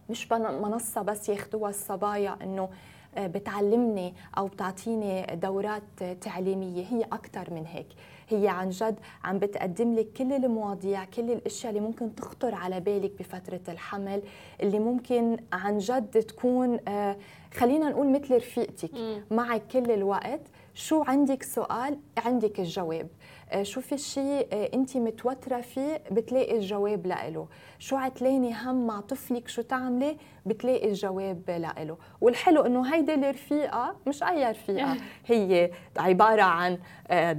مش 0.09 0.31
منصة 0.31 1.01
بس 1.01 1.29
ياخذوها 1.29 1.69
الصبايا 1.69 2.37
إنه 2.43 2.69
آه، 3.17 3.27
بتعلمني 3.27 4.13
أو 4.37 4.47
بتعطيني 4.47 5.25
دورات 5.35 6.03
تعليمية 6.21 6.85
هي 6.85 7.03
أكثر 7.03 7.53
من 7.53 7.65
هيك 7.65 7.87
هي 8.33 8.47
عن 8.47 8.69
جد 8.69 8.99
عم 9.23 9.39
بتقدم 9.39 9.95
لك 9.95 10.07
كل 10.17 10.33
المواضيع 10.33 11.05
كل 11.05 11.31
الأشياء 11.31 11.69
اللي 11.73 11.87
ممكن 11.87 12.15
تخطر 12.15 12.55
على 12.55 12.79
بالك 12.79 13.11
بفترة 13.19 13.61
الحمل 13.69 14.21
اللي 14.61 14.79
ممكن 14.79 15.37
عن 15.53 15.77
جد 15.77 16.09
تكون 16.23 16.79
آه، 16.87 17.17
خلينا 17.53 17.89
نقول 17.89 18.11
مثل 18.11 18.35
رفيقتك. 18.35 18.89
معك 19.31 19.67
كل 19.67 19.91
الوقت. 19.91 20.41
شو 20.73 21.03
عندك 21.03 21.43
سؤال؟ 21.43 21.97
عندك 22.17 22.59
الجواب. 22.59 23.07
شو 23.61 23.81
في 23.81 23.97
شيء 23.97 24.47
آه، 24.53 24.69
انت 24.73 24.97
متوتره 24.97 25.61
فيه 25.61 26.01
بتلاقي 26.11 26.55
الجواب 26.57 27.07
لإله. 27.07 27.47
شو 27.79 27.95
عتلاني 27.95 28.53
هم 28.53 28.87
مع 28.87 28.99
طفلك 28.99 29.47
شو 29.47 29.61
تعملي؟ 29.61 30.17
بتلاقي 30.45 30.89
الجواب 30.89 31.41
لإله. 31.49 31.97
والحلو 32.21 32.61
إنه 32.61 32.93
هيدي 32.93 33.13
الرفيقة 33.13 33.95
مش 34.07 34.23
أي 34.23 34.51
رفيقة 34.51 34.97
هي 35.27 35.71
عبارة 35.97 36.41
عن 36.41 36.77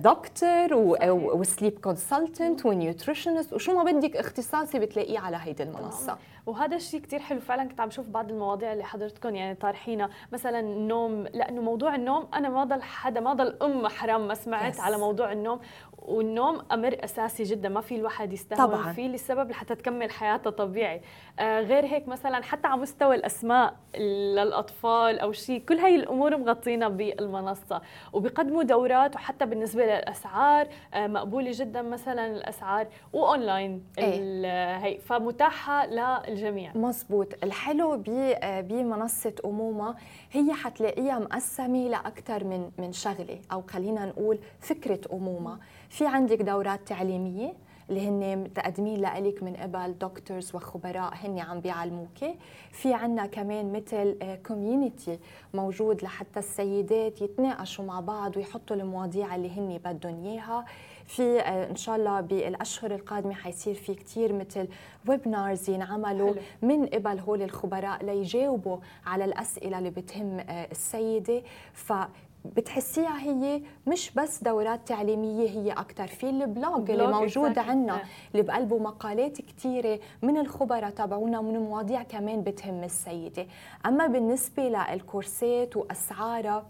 دكتور 0.01 0.69
و 1.11 1.22
sleep 1.22 1.79
consultant 1.79 2.67
و 2.67 2.73
nutritionist 2.73 3.53
وشو 3.53 3.83
ما 3.83 3.93
بدك 3.93 4.17
اختصاصي 4.17 4.79
بتلاقيه 4.79 5.19
على 5.19 5.39
هيدي 5.41 5.63
المنصة. 5.63 6.19
وهذا 6.47 6.77
الشيء 6.77 7.01
كثير 7.01 7.21
حلو. 7.21 7.41
فعلا 7.41 7.65
كنت 7.65 7.81
عم 7.81 7.91
شوف 7.91 8.09
بعض 8.09 8.31
المواضيع 8.31 8.73
اللي 8.73 8.85
حضرتكم 8.85 9.35
يعني 9.35 9.55
طارحينها. 9.55 10.11
مثلا 10.33 10.61
النوم 10.61 11.25
لأنه 11.25 11.63
موضوع 11.63 11.95
النوم 11.95 12.29
أنا 12.35 12.49
ما 12.49 12.65
ضل 12.65 12.83
حدا 12.83 13.21
ما 13.21 13.33
ضل 13.33 13.57
أم 13.63 13.89
حرام 13.89 14.29
ما 14.29 14.35
سمعت 14.35 14.77
yes. 14.77 14.81
على 14.81 14.99
موضوع 14.99 15.33
النوم. 15.33 15.61
والنوم 15.99 16.63
أمر 16.73 16.97
أساسي 17.05 17.43
جدا 17.43 17.69
ما 17.69 17.81
في 17.81 17.97
الواحد 17.97 18.33
يستهون 18.33 18.93
فيه 18.93 19.09
لسبب 19.09 19.51
لحتى 19.51 19.75
تكمل 19.75 20.11
حياتها 20.11 20.51
طبيعي. 20.51 21.03
آه 21.39 21.61
غير 21.61 21.87
هيك 21.87 22.09
مثلا 22.09 22.43
حتى 22.43 22.69
على 22.69 22.81
مستوى 22.81 23.15
الأسماء 23.15 23.75
للأطفال 23.99 25.19
أو 25.19 25.33
شيء 25.33 25.61
كل 25.61 25.79
هاي 25.79 25.95
الأمور 25.95 26.37
مغطينا 26.37 26.89
بالمنصة. 26.89 27.83
وبيقدموا 28.13 28.63
دورات 28.63 29.15
وحتى 29.15 29.47
بالنسبة 29.47 29.85
للأسعار 29.85 30.69
آه 30.95 31.07
مقبولة 31.07 31.51
جدا 31.55 31.83
مثلا 31.83 32.27
الأسعار. 32.27 32.87
وأونلاين 33.13 33.85
إيه؟ 33.99 34.79
هي 34.79 34.99
فمتاحة 34.99 35.87
للجميع 36.33 36.77
مزبوط 36.77 37.29
الحلو 37.45 38.03
آه، 38.09 38.61
بمنصة 38.61 39.35
أمومة 39.45 39.95
هي 40.33 40.53
حتلاقيها 40.53 41.19
مقسمة 41.19 41.89
لاكثر 41.89 42.45
من 42.45 42.71
من 42.79 42.93
شغلة 42.93 43.39
أو 43.53 43.63
خلينا 43.63 44.07
نقول 44.07 44.39
فكرة 44.61 45.01
أمومة. 45.13 45.59
في 45.89 46.07
عندك 46.07 46.43
دورات 46.43 46.89
تعليمية 46.89 47.55
اللي 47.91 48.09
هن 48.09 48.39
متقدمين 48.39 49.01
لك 49.01 49.43
من 49.43 49.57
قبل 49.57 49.99
doctors 49.99 50.55
وخبراء 50.55 51.15
هن 51.15 51.39
عم 51.39 51.61
بيعلموك. 51.61 52.19
في 52.73 52.95
عنا 52.95 53.27
كمان 53.27 53.73
مثل 53.73 54.17
community 54.47 55.19
موجود 55.55 56.03
لحتى 56.05 56.39
السيدات 56.39 57.23
يتناقشوا 57.23 57.85
مع 57.85 58.01
بعض 58.01 58.37
ويحطوا 58.37 58.77
المواضيع 58.77 59.35
اللي 59.35 59.51
هن 59.51 59.79
بدهم 59.85 60.25
إياها. 60.25 60.65
في 61.07 61.41
آه، 61.41 61.71
إن 61.71 61.77
شاء 61.77 61.97
الله 61.97 62.21
بالأشهر 62.21 62.95
القادمة 62.95 63.35
حيصير 63.35 63.75
في 63.75 63.95
كثير 63.95 64.33
مثل 64.33 64.69
webinars 65.09 65.71
ينعملوا 65.71 66.33
حلو. 66.35 66.43
من 66.63 66.87
قبل 66.87 67.19
هول 67.19 67.43
الخبراء 67.43 68.05
ليجاوبوا 68.05 68.77
على 69.07 69.25
الأسئلة 69.25 69.79
اللي 69.79 69.91
بتهم 69.91 70.39
آه، 70.41 70.69
السيدة. 70.71 71.43
ف 71.73 71.93
بتحسيها 72.57 73.19
هي 73.21 73.63
مش 73.87 74.11
بس 74.17 74.43
دورات 74.45 74.89
تعليمية 74.89 75.49
هي 75.51 75.73
أكثر 75.73 76.07
في 76.07 76.31
ال 76.31 76.43
blog 76.43 76.91
اللي 76.91 77.07
موجود 77.07 77.59
عندنا 77.59 78.01
اللي 78.33 78.43
بقلبه 78.43 78.79
مقالات 78.79 79.41
كثيرة 79.41 79.99
من 80.23 80.37
الخبراء 80.39 80.91
تبعونا 80.91 81.41
من 81.41 81.59
مواضيع 81.59 82.03
كمان 82.03 82.43
بتهم 82.43 82.85
السيدة. 82.85 83.47
أما 83.87 84.07
بالنسبة 84.07 84.63
للكورسات 84.63 85.77
وأسعارها 85.77 86.67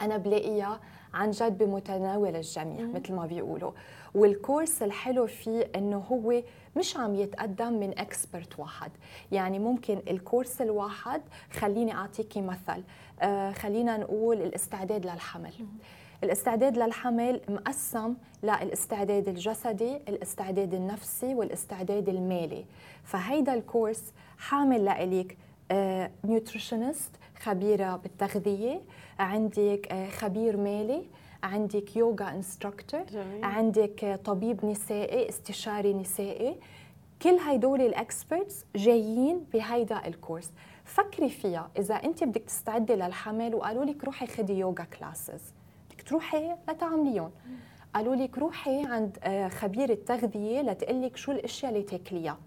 أنا 0.00 0.16
بلاقيها 0.16 0.80
عن 1.14 1.30
جد 1.30 1.58
بمتناول 1.58 2.36
الجميع 2.36 2.86
مثل 2.86 3.12
ما 3.12 3.26
بيقولوا. 3.26 3.72
والكورس 4.14 4.82
الحلو 4.82 5.26
فيه 5.26 5.70
إنه 5.76 5.96
هو 5.96 6.42
مش 6.76 6.96
عم 6.96 7.14
يتقدم 7.14 7.72
من 7.72 7.98
اكسبرت 7.98 8.58
واحد. 8.58 8.90
يعني 9.32 9.58
ممكن 9.58 10.02
الكورس 10.10 10.62
الواحد 10.62 11.22
خليني 11.50 11.94
اعطيكي 11.94 12.40
مثل. 12.40 12.82
آه 13.22 13.50
خلينا 13.52 13.96
نقول 13.96 14.42
الاستعداد 14.42 15.06
للحمل. 15.06 15.52
الاستعداد 16.24 16.78
للحمل 16.78 17.40
مقسم 17.48 18.14
للاستعداد 18.42 19.28
الجسدي 19.28 19.96
الاستعداد 19.96 20.74
النفسي 20.74 21.34
والاستعداد 21.34 22.08
المالي. 22.08 22.64
فهيدا 23.04 23.54
الكورس 23.54 24.12
حامل 24.38 24.84
لإلك 24.84 25.36
nutritionist 26.24 27.10
آه 27.14 27.38
خبيرة 27.40 27.96
بالتغذية. 27.96 28.82
عندك 29.18 29.88
آه 29.92 30.08
خبير 30.08 30.56
مالي. 30.56 31.06
عندك 31.42 31.96
yoga 31.96 32.30
instructor 32.30 33.04
عندك 33.42 34.20
طبيب 34.24 34.64
نسائي 34.64 35.28
استشاري 35.28 35.94
نسائي. 35.94 36.56
كل 37.22 37.34
هيدول 37.34 37.80
ال 37.80 37.91
experts 37.91 38.64
جايين 38.76 39.44
بهيدا 39.52 40.06
ال 40.06 40.12
course 40.12 40.50
فكري 40.84 41.28
فيها. 41.28 41.70
إذا 41.78 41.94
أنت 41.94 42.24
بدك 42.24 42.42
تستعدي 42.42 42.94
للحمل 42.94 43.54
وقالوا 43.54 43.84
لك 43.84 44.04
روحي 44.04 44.26
خدي 44.26 44.52
yoga 44.52 44.84
classes 44.84 45.42
بدك 45.90 46.02
تروحي 46.02 46.56
لتعمليهم. 46.68 47.30
قالوا 47.94 48.14
لك 48.14 48.38
روحي 48.38 48.84
عند 48.86 49.18
آه، 49.22 49.48
خبير 49.48 49.90
التغذية 49.90 50.60
لتقول 50.60 51.02
لك 51.02 51.16
شو 51.16 51.32
الأشياء 51.32 51.72
اللي 51.72 51.82
تاكليها. 51.82 52.38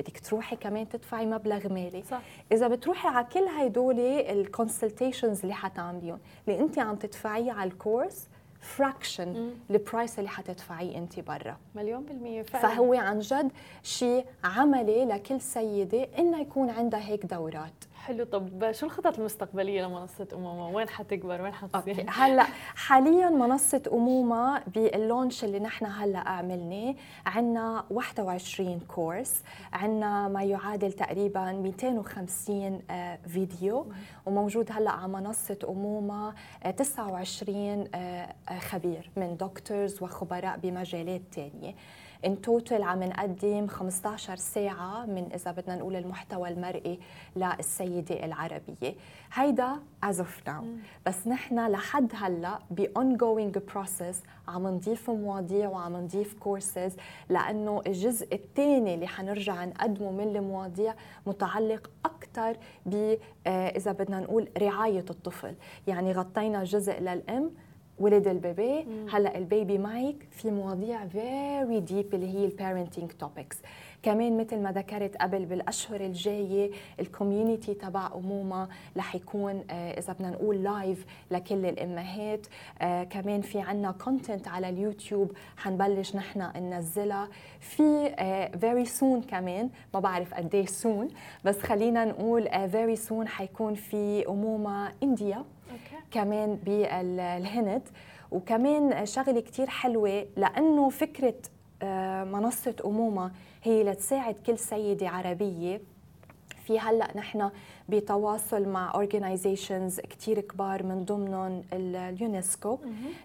بدك 0.00 0.20
تروحي 0.20 0.56
كمان 0.56 0.88
تدفعي 0.88 1.26
مبلغ 1.26 1.72
مالي. 1.72 2.02
صح. 2.10 2.20
إذا 2.52 2.68
بتروحي 2.68 3.08
على 3.08 3.26
كل 3.32 3.44
هدول 3.44 4.00
ال 4.00 4.10
consultations 4.10 5.40
اللي 5.40 5.54
حتعمليهم 5.54 6.18
اللي 6.48 6.60
أنت 6.60 6.78
عم 6.78 6.96
تدفعيه 6.96 7.52
على 7.52 7.70
ال 7.70 7.78
course 7.78 8.28
fraction 8.60 9.54
ال 9.70 9.78
price 9.78 10.18
اللي 10.18 10.30
حتدفعيه 10.30 10.98
أنت 10.98 11.20
برا. 11.20 11.56
مليون 11.74 12.04
بالمية 12.04 12.42
فعلا. 12.42 12.68
فهو 12.68 12.94
عن 12.94 13.18
جد 13.18 13.52
شيء 13.82 14.26
عملي 14.44 15.04
لكل 15.04 15.40
سيدة 15.40 16.08
انها 16.18 16.40
يكون 16.40 16.70
عندها 16.70 17.00
هيك 17.00 17.26
دورات. 17.26 17.84
حلو. 18.06 18.24
طب 18.24 18.72
شو 18.72 18.86
الخطط 18.86 19.18
المستقبلية 19.18 19.86
لمنصة 19.86 20.28
أمومة؟ 20.32 20.68
وين 20.68 20.88
حتكبر؟ 20.88 21.42
وين 21.42 21.54
حتصير؟ 21.54 22.06
هلأ 22.08 22.42
حاليا 22.74 23.30
منصة 23.30 23.82
أمومة 23.92 24.62
بال 24.66 24.86
launch 24.86 25.44
اللي 25.44 25.58
نحن 25.58 25.86
هلأ 25.86 26.28
عملناه 26.28 26.94
عندنا 27.26 27.84
21 27.90 28.80
course. 28.80 29.42
عندنا 29.72 30.28
ما 30.28 30.42
يعادل 30.42 30.92
تقريبا 30.92 31.52
250 31.52 32.82
آه، 32.90 33.18
فيديو. 33.28 33.86
وموجود 34.26 34.72
هلأ 34.72 34.90
على 34.90 35.08
منصة 35.12 35.58
أمومة 35.68 36.34
29 36.76 37.84
آه، 37.94 38.34
آه، 38.48 38.58
خبير 38.58 39.10
من 39.16 39.36
doctors 39.36 40.02
وخبراء 40.02 40.58
بمجالات 40.58 41.22
ثانية 41.34 41.74
in 42.24 42.40
total 42.40 42.82
عم 42.82 43.02
نقدم 43.02 43.66
15 43.66 44.36
ساعة 44.36 45.06
من 45.06 45.28
إذا 45.34 45.50
بدنا 45.50 45.76
نقول 45.76 45.96
المحتوى 45.96 46.48
المرئي 46.48 46.98
للسيدة 47.36 48.24
العربية. 48.24 48.94
هيدا 49.32 49.76
as 50.02 50.20
of 50.20 50.40
now 50.46 50.64
بس 51.06 51.26
نحن 51.26 51.66
لحد 51.66 52.12
هلأ 52.14 52.58
ب 52.70 52.86
ongoing 52.98 53.58
process 53.72 54.16
عم 54.48 54.68
نضيف 54.68 55.10
مواضيع 55.10 55.68
وعم 55.68 55.96
نضيف 55.96 56.34
كورسز 56.34 56.96
لأنه 57.28 57.82
الجزء 57.86 58.34
الثاني 58.34 58.94
اللي 58.94 59.06
حنرجع 59.06 59.64
نقدمه 59.64 60.10
من 60.10 60.36
المواضيع 60.36 60.94
متعلق 61.26 61.90
أكثر 62.04 62.56
ب 62.86 63.16
آه، 63.46 63.68
إذا 63.68 63.92
بدنا 63.92 64.20
نقول 64.20 64.48
رعاية 64.58 65.04
الطفل. 65.10 65.54
يعني 65.86 66.12
غطينا 66.12 66.64
جزء 66.64 67.00
للأم 67.00 67.50
ولد 68.00 68.28
ال 68.28 68.40
baby 68.40 68.86
هلأ 69.12 69.38
ال 69.38 69.46
baby 69.46 69.78
معك 69.78 70.16
في 70.30 70.50
مواضيع 70.50 71.06
very 71.06 71.80
deep 71.80 72.14
اللي 72.14 72.34
هي 72.34 72.44
ال 72.44 72.51
parenting 72.51 73.10
topics 73.10 73.56
كمان 74.02 74.36
مثل 74.38 74.58
ما 74.58 74.72
ذكرت 74.72 75.16
قبل 75.16 75.44
بالأشهر 75.44 76.00
الجاية 76.00 76.70
ال 77.00 77.07
community 77.07 77.74
تبع 77.74 78.10
أمومة 78.14 78.68
رح 78.96 79.14
يكون 79.14 79.64
آه، 79.70 79.98
إذا 79.98 80.12
بدنا 80.12 80.30
نقول 80.30 80.62
live 80.62 81.06
لكل 81.30 81.66
الأمهات. 81.66 82.46
آه، 82.82 83.04
كمان 83.04 83.40
في 83.40 83.60
عنا 83.60 83.90
content 83.90 84.48
على 84.48 84.68
اليوتيوب 84.68 85.32
حنبلش 85.56 86.16
نحن 86.16 86.50
ننزلها. 86.56 87.28
في 87.60 88.14
very 88.60 88.84
soon 88.84 89.22
كمان 89.22 89.70
ما 89.94 90.00
بعرف 90.00 90.34
قد 90.34 90.54
إيه 90.54 90.66
soon 90.66 91.08
بس 91.44 91.58
خلينا 91.58 92.04
نقول 92.04 92.68
very 92.70 92.96
soon 92.96 93.28
حيكون 93.28 93.74
في 93.74 94.28
أمومة 94.28 94.92
India 95.02 95.44
كمان 96.10 96.56
بالهند. 96.56 97.82
وكمان 98.30 99.06
شغلة 99.06 99.40
كثير 99.40 99.66
حلوة 99.66 100.26
لأنه 100.36 100.88
فكرة 100.88 101.34
آه، 101.82 102.24
منصة 102.24 102.76
أمومة 102.84 103.32
هي 103.62 103.84
لتساعد 103.84 104.34
كل 104.34 104.58
سيدة 104.58 105.08
عربية. 105.08 105.80
في 106.66 106.80
هلأ 106.80 107.16
نحن 107.16 107.50
بتواصل 107.90 108.68
مع 108.68 108.94
organizations 108.94 110.00
كثير 110.00 110.40
كبار 110.40 110.82
من 110.82 111.04
ضمنهم 111.04 111.62
اليونسكو 111.72 112.78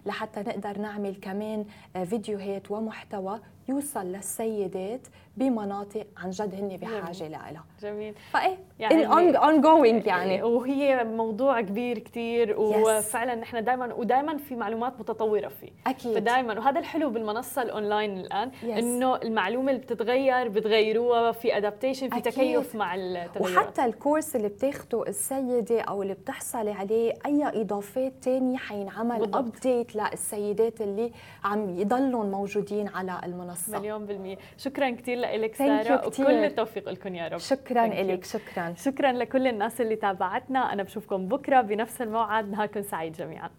لحتى 0.06 0.40
نقدر 0.40 0.78
نعمل 0.78 1.14
كمان 1.22 1.64
فيديوهات 2.04 2.70
ومحتوى 2.70 3.40
يوصل 3.68 4.06
للسيدات 4.06 5.00
بمناطق 5.36 6.06
عن 6.16 6.30
جد 6.30 6.54
هن 6.54 6.76
بحاجه 6.76 7.28
لها. 7.28 7.64
جميل. 7.82 8.14
فايه 8.32 8.58
يعني 8.78 9.06
ongoing 9.36 10.06
يعني. 10.06 10.42
وهي 10.42 11.04
موضوع 11.04 11.60
كبير 11.60 11.98
كثير 11.98 12.60
وفعلا 12.60 13.34
نحن 13.34 13.64
دائما 13.64 13.94
ودائما 13.94 14.36
في 14.36 14.56
معلومات 14.56 15.00
متطورة 15.00 15.48
فيه. 15.48 15.70
أكيد. 15.86 16.14
فدائما 16.14 16.58
وهذا 16.58 16.78
الحلو 16.78 17.10
بالمنصة 17.10 17.62
الأونلاين 17.62 18.18
الآن 18.18 18.50
yes. 18.50 18.64
إنه 18.64 19.16
المعلومة 19.16 19.70
اللي 19.70 19.82
بتتغير 19.82 20.48
بتغيروها 20.48 21.32
في 21.32 21.56
adaptation 21.56 22.08
في 22.08 22.16
أكيد. 22.16 22.32
تكيف 22.32 22.74
مع 22.74 22.94
التغيرات. 22.94 23.40
وحتى 23.40 23.84
الكورس 23.84 24.36
اللي 24.36 24.48
بتاخده 24.56 25.02
السيدة 25.08 25.80
أو 25.80 26.02
اللي 26.02 26.14
بتحصلي 26.14 26.72
عليه 26.72 27.12
أي 27.26 27.60
إضافات 27.60 28.12
ثانية 28.22 28.56
حينعمل 28.56 29.34
ابديت 29.34 29.96
للسيدات 29.96 30.80
اللي 30.80 31.12
عم 31.44 31.70
يضلوا 31.70 32.24
موجودين 32.24 32.88
على 32.88 33.20
المنصة. 33.24 33.78
مليون 33.78 34.06
بالمية. 34.06 34.36
شكرا 34.58 34.90
كثير 34.90 35.18
لك 35.18 35.54
سارة 35.54 36.06
وكل 36.06 36.22
التوفيق 36.26 36.88
لكم 36.88 37.14
يا 37.14 37.28
رب. 37.28 37.38
شكرا 37.38 37.86
لك 37.86 38.24
شكرا. 38.24 38.74
شكرا 38.76 39.12
لكل 39.12 39.46
الناس 39.46 39.80
اللي 39.80 39.96
تابعتنا. 39.96 40.72
أنا 40.72 40.82
بشوفكم 40.82 41.28
بكرة 41.28 41.60
بنفس 41.60 42.02
الموعد. 42.02 42.50
نهاركم 42.50 42.82
سعيد 42.82 43.12
جميعا. 43.12 43.50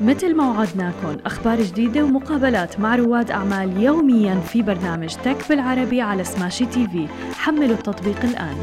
مثل 0.00 0.36
ما 0.36 0.50
وعدناكم 0.50 1.16
أخبار 1.26 1.62
جديدة 1.62 2.04
ومقابلات 2.04 2.80
مع 2.80 2.96
رواد 2.96 3.30
أعمال 3.30 3.82
يوميا 3.82 4.34
في 4.34 4.62
برنامج 4.62 5.14
تك 5.14 5.48
بالعربي 5.48 6.00
على 6.00 6.24
سماشي 6.24 6.66
تي 6.66 6.88
في. 6.88 7.08
حملوا 7.34 7.76
التطبيق 7.76 8.24
الآن. 8.24 8.56